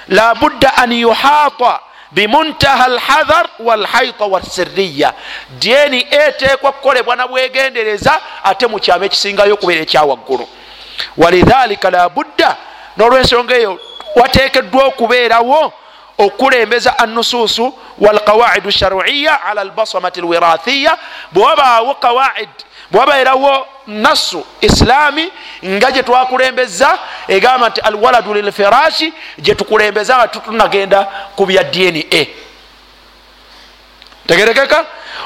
labudda 0.07 0.77
an 0.77 0.91
yuhata 0.91 1.79
bimuntaha 2.11 2.85
alhadhar 2.85 3.49
walhaita 3.59 4.25
wasiriya 4.25 5.13
dna 5.59 5.97
eteekwa 6.25 6.71
kukolebwa 6.71 7.15
nabwegendereza 7.15 8.21
ate 8.43 8.67
mukyama 8.67 9.05
ekisingayo 9.05 9.53
okubeera 9.53 9.81
ekyawaggulu 9.81 10.47
walidhalika 11.17 11.89
labudda 11.89 12.57
n'olwensonga 12.97 13.55
eyo 13.55 13.79
wateekeddwa 14.15 14.83
okubeerawo 14.85 15.73
okulembeza 16.17 16.99
anusuusu 16.99 17.73
walqawaidu 17.99 18.71
sharuiya 18.71 19.43
ala 19.43 19.61
albaswamati 19.61 20.21
lwirathiya 20.21 20.97
bwewabaawo 21.31 21.93
qawaid 21.95 22.49
bwewabairawo 22.91 23.67
nassu 23.87 24.45
islami 24.61 25.31
nga 25.65 25.91
gyetwakulembeza 25.91 26.99
egamba 27.27 27.69
nti 27.69 27.81
alwaladu 27.81 28.33
lilfirashi 28.33 29.13
gyetukulembeza 29.39 30.17
nga 30.17 30.27
tutunagenda 30.27 31.03
ku 31.35 31.45
bya 31.45 31.63
dna 31.63 32.25
tegerekeka 34.27 34.85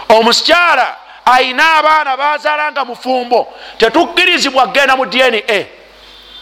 omusikyala 0.10 0.96
ayina 1.26 1.74
abaana 1.76 2.18
bazaala 2.18 2.72
nga 2.72 2.86
mufumbo 2.86 3.54
tetukkirizibwa 3.78 4.68
kgenda 4.68 4.96
mu 4.98 5.06
dna 5.06 5.42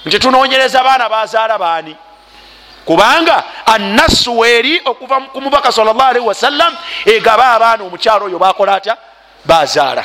nti 0.06 0.20
tunonyereza 0.20 0.80
abaana 0.80 1.10
bazaala 1.10 1.58
baani 1.58 1.96
kubanga 2.90 3.44
anassu 3.66 4.40
weeri 4.40 4.82
okuva 4.86 5.22
ku 5.22 5.42
mubaka 5.42 5.72
salllah 5.72 6.08
alihi 6.08 6.26
wasallam 6.26 6.78
egaba 7.06 7.52
abaana 7.54 7.84
omukyalo 7.84 8.26
oyo 8.26 8.40
bakola 8.40 8.76
atya? 8.76 8.98
Bazaala. 9.46 10.04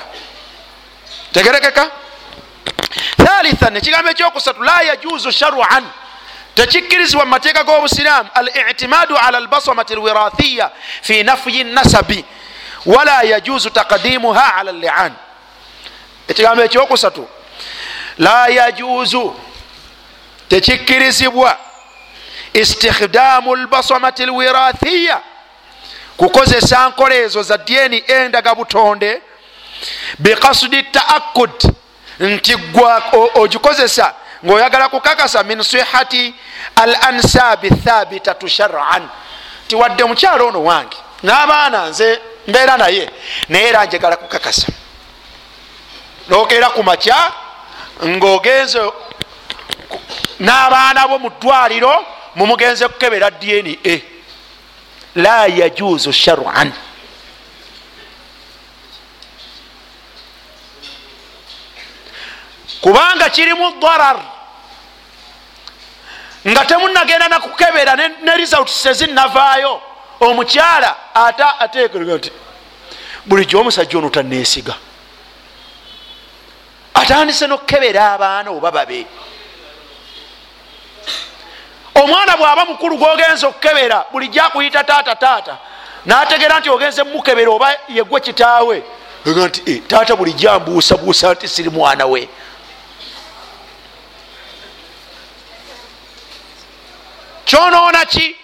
Tegerekeka? 1.32 1.90
Thalithan 3.16 3.76
ekigambo 3.76 4.10
ekyokusatu 4.10 4.62
la 4.62 4.82
yajuzu 4.82 5.32
sharuan. 5.32 5.84
Tekikkirizibwa 6.54 7.24
mumateeka 7.24 7.64
g'obusiraamu 7.64 8.30
al 8.34 8.48
itimadu 8.70 9.16
ala 9.16 9.38
albasomati 9.38 9.94
lwirathiya 9.94 10.70
fi 11.02 11.22
nafyi 11.22 11.64
nasabi 11.64 12.24
wala 12.86 13.22
yajuzu 13.22 13.70
taqdimuha 13.70 14.54
ala 14.54 14.72
lian 14.72 15.12
ekigambo 16.28 16.62
ekyokusatu 16.62 17.28
la 18.18 18.48
yajuzu 18.48 19.34
tekikkirizibwa 20.48 21.58
istikhdamu 22.54 23.56
lbasomati 23.56 24.26
lwirathiya 24.26 25.20
kukozesa 26.16 26.88
nkola 26.88 27.14
ezo 27.14 27.42
za 27.42 27.58
dyeni 27.58 28.04
endaga 28.06 28.54
butonde 28.54 29.22
bikasudi 30.18 30.82
taakud 30.82 31.74
nti 32.20 32.56
gwa 32.56 33.02
ogikozesa 33.34 34.14
ngaoyagala 34.44 34.88
kukakasa 34.88 35.42
min 35.42 35.62
sihati 35.62 36.34
al 36.76 36.96
ansabi 37.00 37.70
thabitatu 37.70 38.48
sharan. 38.48 39.08
Ti 39.68 39.76
wadde 39.76 40.04
mukyalo 40.04 40.46
ono 40.46 40.64
wange 40.64 40.96
n'abaana 41.22 41.88
nze 41.88 42.20
mbeera 42.48 42.76
naye 42.76 43.10
naye 43.48 43.68
era 43.68 43.84
njagala 43.84 44.16
kukakasa. 44.16 44.66
Nokeera 46.28 46.70
ku 46.70 46.82
makya 46.82 47.32
ngaogenze 48.04 48.80
n'abaana 50.40 51.08
bo 51.08 51.18
mu 51.18 51.30
ddwaliro 51.30 52.04
mumugenze 52.34 52.88
kukebera 52.88 53.30
dna 53.30 54.00
la 55.14 55.46
yajuzu 55.46 56.12
sharan. 56.12 56.72
Kubanga 62.80 63.30
kirimu 63.30 63.80
darar. 63.80 64.20
Nga 66.48 66.64
temunagenda 66.64 67.28
nakukebera 67.28 67.96
ne 67.96 68.36
results 68.36 68.86
ezinavaayo 68.86 69.94
omukyala 70.20 70.96
ata 71.14 71.60
atekerega 71.60 72.14
nti 72.16 72.30
bulijjo 73.26 73.60
omusajja 73.60 73.98
ono 73.98 74.10
tanesiga 74.10 74.74
atandise 76.94 77.46
nokukebera 77.46 78.12
abaana 78.12 78.50
oba 78.50 78.70
babe 78.70 79.06
omwana 81.94 82.36
bwaba 82.36 82.64
mukulu 82.64 82.96
gogenza 82.98 83.46
okukebera 83.48 84.04
bulijjo 84.12 84.42
akuyita 84.42 84.84
taata 84.84 85.14
taata 85.16 85.58
nategeera 86.06 86.60
nti 86.60 86.70
ogenze 86.70 87.02
mukebera 87.02 87.50
oba 87.50 87.76
yegwe 87.88 88.20
kitaawe 88.20 88.82
ega 89.26 89.46
nti 89.48 89.62
eh, 89.72 89.82
taata 89.86 90.16
bulijjo 90.16 90.50
ambuusabuusa 90.52 91.32
nti 91.32 91.48
siri 91.48 91.70
mwana 91.70 92.06
we. 92.06 92.28
Kyonoona 97.44 98.04
ki? 98.04 98.36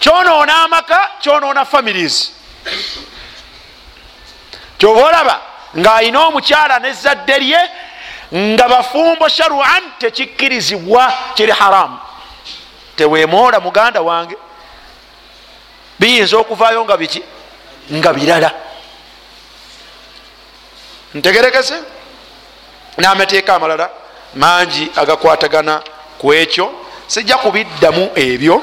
Kyonoona 0.00 0.62
amaka 0.62 1.10
kyonoona 1.20 1.64
families. 1.64 2.32
Kyoba 4.78 5.04
olaba 5.04 5.40
ng'ayina 5.78 6.20
omukyala 6.26 6.78
nezadde 6.78 7.38
lye 7.38 7.60
nga 8.34 8.68
bafumbo 8.68 9.28
sharuan 9.28 9.82
tekikkirizibwa 9.98 11.12
kiri 11.34 11.52
haramu 11.52 11.98
tewemoola 12.98 13.60
muganda 13.60 14.00
wange. 14.00 14.36
Biyinza 15.98 16.36
okuvaayo 16.38 16.84
nga 16.84 16.96
biki? 16.96 17.22
Nga 17.92 18.12
birala. 18.12 18.50
Ntegerekese. 21.14 21.74
N'amateeka 22.98 23.54
amalala 23.54 23.90
mangi 24.34 24.90
agakwatagana 24.96 25.82
ku 26.18 26.34
ekyo. 26.34 26.66
Sijja 27.06 27.36
kubiddamu 27.38 28.10
ebyo. 28.14 28.62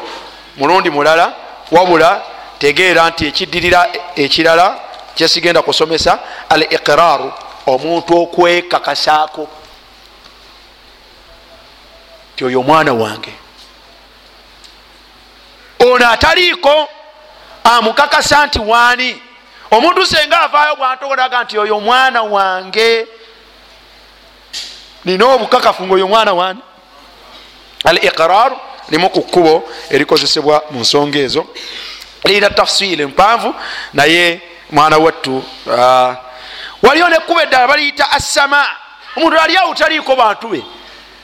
Mulundi 0.58 0.90
mulala 0.90 1.34
wabula 1.72 2.22
tegeera 2.60 3.10
nti 3.10 3.28
ekiddirira 3.28 3.88
ekirala 4.16 4.80
kyesigenda 5.16 5.62
kusomesa 5.62 6.20
al 6.50 6.62
iqiraru 6.62 7.32
omuntu 7.68 8.12
okwekakasaako 8.22 9.48
ti 12.36 12.46
oyo 12.46 12.60
omwana 12.60 12.94
wange 12.94 13.34
ono 15.92 16.10
ataliiko 16.10 16.90
amukakasa 17.64 18.46
nti 18.46 18.60
waani? 18.60 19.22
Omuntu 19.72 20.06
senga 20.06 20.42
avaayo 20.42 20.76
bwantogonaga 20.76 21.44
nti 21.44 21.58
oyo 21.58 21.78
omwana 21.78 22.22
wange. 22.22 23.08
Nina 25.06 25.26
obukakafu 25.26 25.84
ngaoyo 25.86 26.06
omwana 26.06 26.34
waani? 26.34 26.60
Al 27.86 27.98
iqrar 28.06 28.52
limu 28.90 29.10
ku 29.10 29.22
kkubo 29.22 29.70
erikozesebwa 29.90 30.64
mu 30.72 30.80
nsonga 30.80 31.20
ezo. 31.20 31.48
Lirina 32.24 32.50
tafsiri 32.50 33.06
mpanvu 33.06 33.56
naye 33.94 34.42
mwana 34.72 34.98
wattu 34.98 35.44
waliyo 36.82 37.10
nekkuba 37.10 37.44
eddala 37.44 37.68
baliyita 37.68 38.12
assama 38.12 38.68
omuntu 39.16 39.40
ali 39.40 39.58
awo 39.58 39.74
taliiko 39.74 40.16
bantu 40.16 40.48
be 40.48 40.64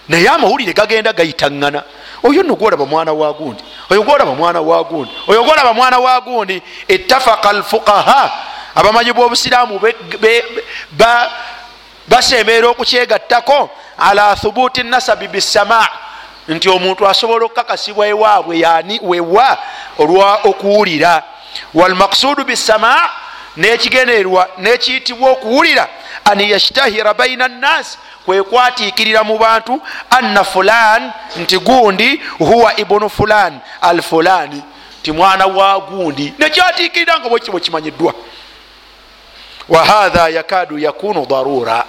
naye 0.09 0.29
amawulire 0.29 0.73
gagenda 0.73 1.13
gayitaŋŋana 1.13 1.83
oyo 2.23 2.43
nno 2.43 2.55
gwolaba 2.55 2.85
mwana 2.85 3.13
wa 3.13 3.33
gundi? 3.33 3.63
Oyo 3.89 4.03
gwolaba 4.03 4.35
mwana 4.35 4.61
wa 4.61 4.83
gundi? 4.83 5.11
Oyo 5.27 5.43
gwolaba 5.43 5.73
mwana 5.73 5.99
wa 5.99 6.21
gundi? 6.21 6.61
Ettafaka 6.87 7.49
alfuqaha 7.49 8.31
abamanyi 8.75 9.13
bwobusiraamu 9.13 9.79
basembeera 12.07 12.67
okukyegattako 12.67 13.69
ala 13.97 14.35
thubuti 14.35 14.83
nasabi 14.83 15.27
bisama 15.27 15.87
nti 16.47 16.69
omuntu 16.69 17.07
asobola 17.07 17.45
okukakasibwa 17.45 18.07
ewaabwe 18.07 18.59
yani 18.59 18.99
wewa 19.03 19.57
olwa 19.97 20.39
okuwulira. 20.43 21.23
Walmaksudu 21.73 22.43
bisama 22.43 23.09
nekigenerwa 23.57 24.49
nekiyitibwa 24.57 25.31
okuwulira 25.31 25.87
an 26.25 26.39
yashtahira 26.39 27.13
baina 27.13 27.47
nnasi 27.47 27.97
kwekwatiikirira 28.25 29.23
mu 29.23 29.37
bantu 29.37 29.81
anna 30.09 30.43
fulan 30.43 31.11
nti 31.41 31.57
gundi 31.59 32.21
huwa 32.39 32.79
ibunu 32.79 33.09
fulan 33.09 33.59
al 33.81 34.01
fulani 34.01 34.61
ti 35.01 35.11
mwana 35.11 35.45
wa 35.45 35.79
gundi. 35.79 36.33
Nekyatiikirira 36.39 37.19
nga 37.19 37.29
bwekibwe 37.29 37.59
kimanyiddwa 37.59 38.13
wahatha 39.69 40.29
yakadu 40.29 40.79
yakunu 40.79 41.25
darura 41.25 41.85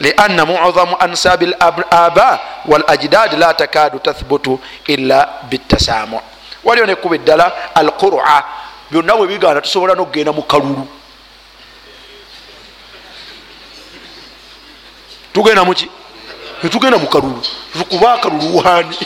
lianna 0.00 0.46
muzamu 0.46 0.96
ansabi 1.00 1.46
laba 1.46 2.40
walajdad 2.66 3.32
la 3.38 3.54
takadu 3.54 3.98
tathbutu 3.98 4.60
illa 4.86 5.28
bitasamu 5.48 6.20
waliyo 6.64 6.86
nekuba 6.86 7.14
eddala 7.14 7.52
alqura 7.74 8.44
byonna 8.90 9.16
bwe 9.16 9.26
biganda 9.26 9.60
tusobola 9.60 9.94
nokugenda 9.94 10.32
mu 10.32 10.42
kalulu 10.42 10.86
tugenda 15.32 15.64
muki 15.64 15.90
tugenda 16.70 16.98
mu 16.98 17.06
kalulu. 17.06 17.42
Kuba 17.88 18.14
akalulu 18.14 18.56
wani? 18.56 18.98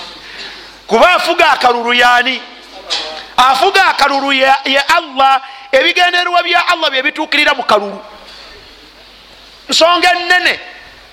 Kuba 0.86 1.14
afuga 1.14 1.50
akalulu 1.50 1.92
yani? 1.94 2.42
Afuga 3.36 3.86
akalulu 3.86 4.32
ye 4.32 4.78
allah 4.96 5.42
ebigendererwa 5.72 6.42
bya 6.42 6.68
allah 6.68 6.90
byebituukirira 6.90 7.54
mu 7.54 7.62
kalulu. 7.62 8.00
Nsonga 9.68 10.12
enene 10.12 10.60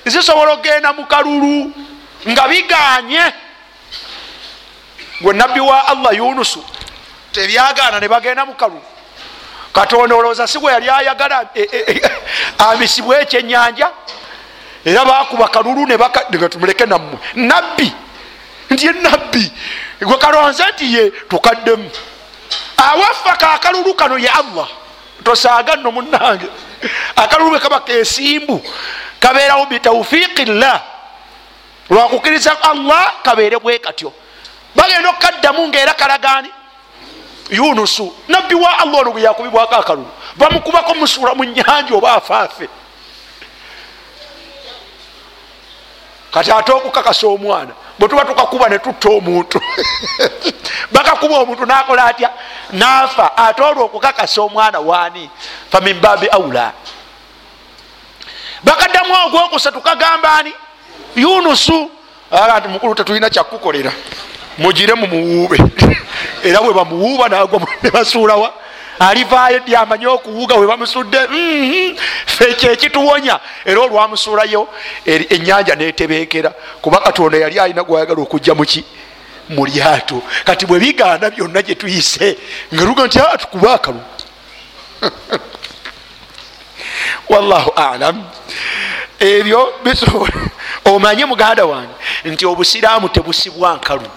zisobola 0.05 0.53
okgenda 0.53 0.93
mu 0.93 1.05
kalulu 1.05 1.73
nga 2.27 2.47
biganye. 2.47 3.33
Gwe 5.21 5.33
nabbi 5.33 5.59
wa 5.59 5.87
allah 5.87 6.13
yunusu 6.17 6.65
tebyagaana 7.31 7.99
ne 7.99 8.07
bagenda 8.07 8.45
mu 8.45 8.53
kalulu. 8.53 8.81
Katonda 9.73 10.15
olowooza 10.15 10.47
si 10.47 10.59
gwe 10.59 10.73
yali 10.73 10.89
ayagala 10.89 11.45
amisibwe 12.57 13.21
ekyenyanja 13.21 13.91
era 14.85 15.05
bakuba 15.05 15.47
kalulu 15.47 15.85
netumuleke 15.85 16.85
nammwe. 16.85 17.19
Nabbi 17.35 17.93
nti 18.69 18.85
ye 18.85 18.91
nabbi 18.91 19.51
gwe 20.01 20.17
kalonze 20.17 20.63
nti 20.73 20.95
ye 20.95 21.11
tukaddemu. 21.29 21.89
Awaffe 22.77 23.37
kakalulu 23.37 23.93
kano 23.93 24.17
ye 24.17 24.29
allah. 24.29 24.67
Tosaaga 25.23 25.75
nno 25.75 25.91
munange 25.91 26.47
akalulu 27.15 27.49
bwe 27.49 27.59
kaba 27.59 27.79
kesimbu 27.79 28.63
kabeerawo 29.19 29.65
bitaufiqi 29.65 30.45
llah 30.45 30.81
lwakukiriza 31.89 32.61
allah 32.61 33.13
kabeere 33.23 33.59
bwe 33.59 33.79
katyo. 33.79 34.13
Bagenda 34.75 35.09
okukaddamu 35.09 35.67
ngaera 35.67 35.93
kalagani 35.93 36.49
yunusu 37.49 38.15
nabbi 38.27 38.55
wa 38.55 38.79
allah 38.79 38.99
ono 39.01 39.11
gwe 39.11 39.21
yakubibwako 39.21 39.75
akalulu. 39.75 40.09
Bamukubako 40.35 40.95
musula 40.95 41.35
mu 41.35 41.43
nyanja 41.43 41.95
oba 41.95 42.13
afaafe 42.13 42.69
kati 46.31 46.51
ate 46.51 46.71
okukakasa 46.71 47.27
omwana 47.27 47.71
bwetuba 47.99 48.25
tukakuba 48.25 48.69
netutta 48.69 49.09
omuntu. 49.09 49.61
Bakakuba 50.93 51.39
omuntu 51.39 51.65
nakola 51.65 52.05
atya? 52.05 52.29
Nafa. 52.71 53.37
Ate 53.37 53.61
olwo 53.61 53.85
okukakasa 53.85 54.41
omwana 54.41 54.79
waani? 54.79 55.29
Faminbabi 55.71 56.27
aula 56.27 56.73
bakati 58.63 58.91
ekitamu 59.01 59.27
ogwokusatu 59.27 59.81
kagambaani 59.81 60.53
yunusu. 61.15 61.91
Aga 62.31 62.59
nti 62.59 62.67
mukulu 62.67 62.95
tetulina 62.95 63.29
kyakukolera 63.29 63.91
mugire 64.57 64.93
mumuwuube 64.93 65.57
era 66.43 66.61
bwe 66.61 66.73
bamuwuuba 66.73 67.29
nagwa 67.29 67.61
nebasuulawa 67.83 68.53
alivaayo 69.09 69.59
ddi 69.59 69.75
amanye 69.75 70.07
okuwuga 70.07 70.55
we 70.55 70.67
bamusudde. 70.67 71.27
Mhm. 71.27 71.95
fe 72.25 72.53
kyekituwonya 72.53 73.39
era 73.65 73.81
olwamusuulayo 73.81 74.67
enyanja 75.05 75.75
netebeekera. 75.75 76.53
Kuba 76.81 76.99
katonda 76.99 77.37
yali 77.37 77.59
alina 77.59 77.83
gwayagala 77.83 78.21
okujja 78.21 78.55
muki 78.55 78.83
mu 79.49 79.65
lyato. 79.65 80.21
Kati 80.45 80.65
bwe 80.65 80.79
bigaana 80.79 81.29
byonna 81.29 81.61
gye 81.61 81.75
tuyise 81.75 82.37
nga 82.73 82.85
luga 82.85 83.05
nti 83.05 83.19
atukuba 83.19 83.73
akalu. 83.73 84.01
Wallahu 87.29 87.71
alam 87.75 88.23
ebyo 89.19 89.73
bisobola 89.83 90.33
omanye 90.85 91.25
muganda 91.25 91.65
wange 91.65 91.93
nti 92.25 92.45
obusiraamu 92.45 93.09
tebusibwa 93.09 93.75
nkalu. 93.75 94.07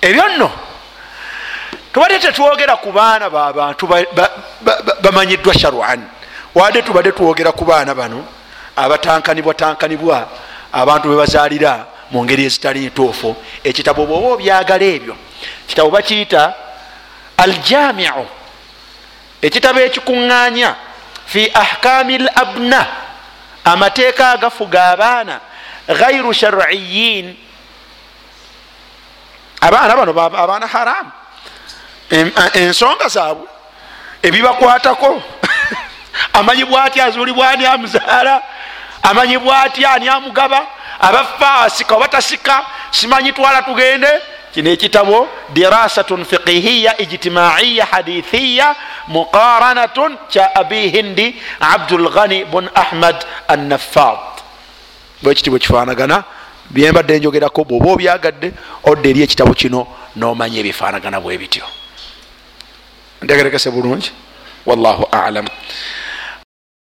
Ebyo 0.00 0.28
nno 0.28 0.50
tubadde 1.94 2.18
tetwogera 2.18 2.76
ku 2.76 2.90
baana 2.92 3.30
babantu 3.30 3.86
bamanyiddwa 5.02 5.54
sharuan 5.54 6.02
wadde 6.54 6.82
tubadde 6.82 7.12
twogera 7.12 7.52
ku 7.52 7.64
baana 7.64 7.94
bano 7.94 8.26
abatankanibwa 8.76 9.54
tankanibwa 9.54 10.28
abantu 10.72 11.08
bebazalira 11.08 11.86
mu 12.10 12.24
ngeri 12.24 12.44
ezitali 12.44 12.86
ntuufu 12.90 13.36
ekitabo 13.64 14.06
bwoba 14.06 14.28
obyagala 14.34 14.84
ebyo 14.84 15.14
kitabo 15.66 15.90
bakiyita 15.90 16.54
aljamiu. 17.36 18.26
Ekitabo 19.42 19.78
ekikuŋŋaanya 19.80 20.74
fi 21.26 21.50
ahkami 21.54 22.14
l 22.14 22.28
abna 22.34 22.86
amateeka 23.64 24.30
agafuga 24.30 24.92
abaana 24.92 25.40
gairu 25.88 26.32
shariyin 26.34 27.36
abaana 29.60 29.96
bano 29.96 30.12
abaana 30.12 30.66
haramu 30.66 31.10
ensonga 32.54 33.08
zaabwe 33.08 33.46
ebibakwatako. 34.22 35.22
Amanyibwa 36.32 36.84
atya 36.84 37.04
azuulibwa 37.04 37.50
ani 37.50 37.66
amuzaala 37.66 38.42
amanyibwa 39.02 39.62
atya 39.62 39.92
ani 39.92 40.08
amugaba 40.08 40.66
abafa 41.00 41.54
asika 41.60 41.94
oba 41.94 42.08
tasika? 42.08 42.66
Simanyi 42.90 43.32
twala 43.32 43.62
tugende? 43.62 44.08
Kino 44.54 44.70
ekitabo 44.70 45.28
dirasatun 45.52 46.24
fiqihiya 46.24 47.00
ijtimaiya 47.00 47.86
hadithiya 47.86 48.76
muqaranatun 49.08 50.16
kya 50.30 50.54
abi 50.54 50.88
hindi 50.88 51.42
abdulghani 51.60 52.44
bun 52.44 52.68
ahmad 52.74 53.24
annafad 53.48 54.18
bwekitibwe 55.22 55.58
kifanagana 55.58 56.24
byembadde 56.70 57.18
njogerako 57.18 57.64
bwoba 57.64 57.92
obyagadde 57.92 58.52
odda 58.84 59.08
eri 59.10 59.22
ekitabo 59.22 59.54
kino 59.54 59.86
nomanya 60.16 60.58
ebifanagana 60.60 61.20
bwe 61.20 61.38
bityo 61.38 61.66
ntegerekese 63.24 63.70
bulungi 63.70 64.12
wallahu 64.66 65.04
alam 65.12 65.46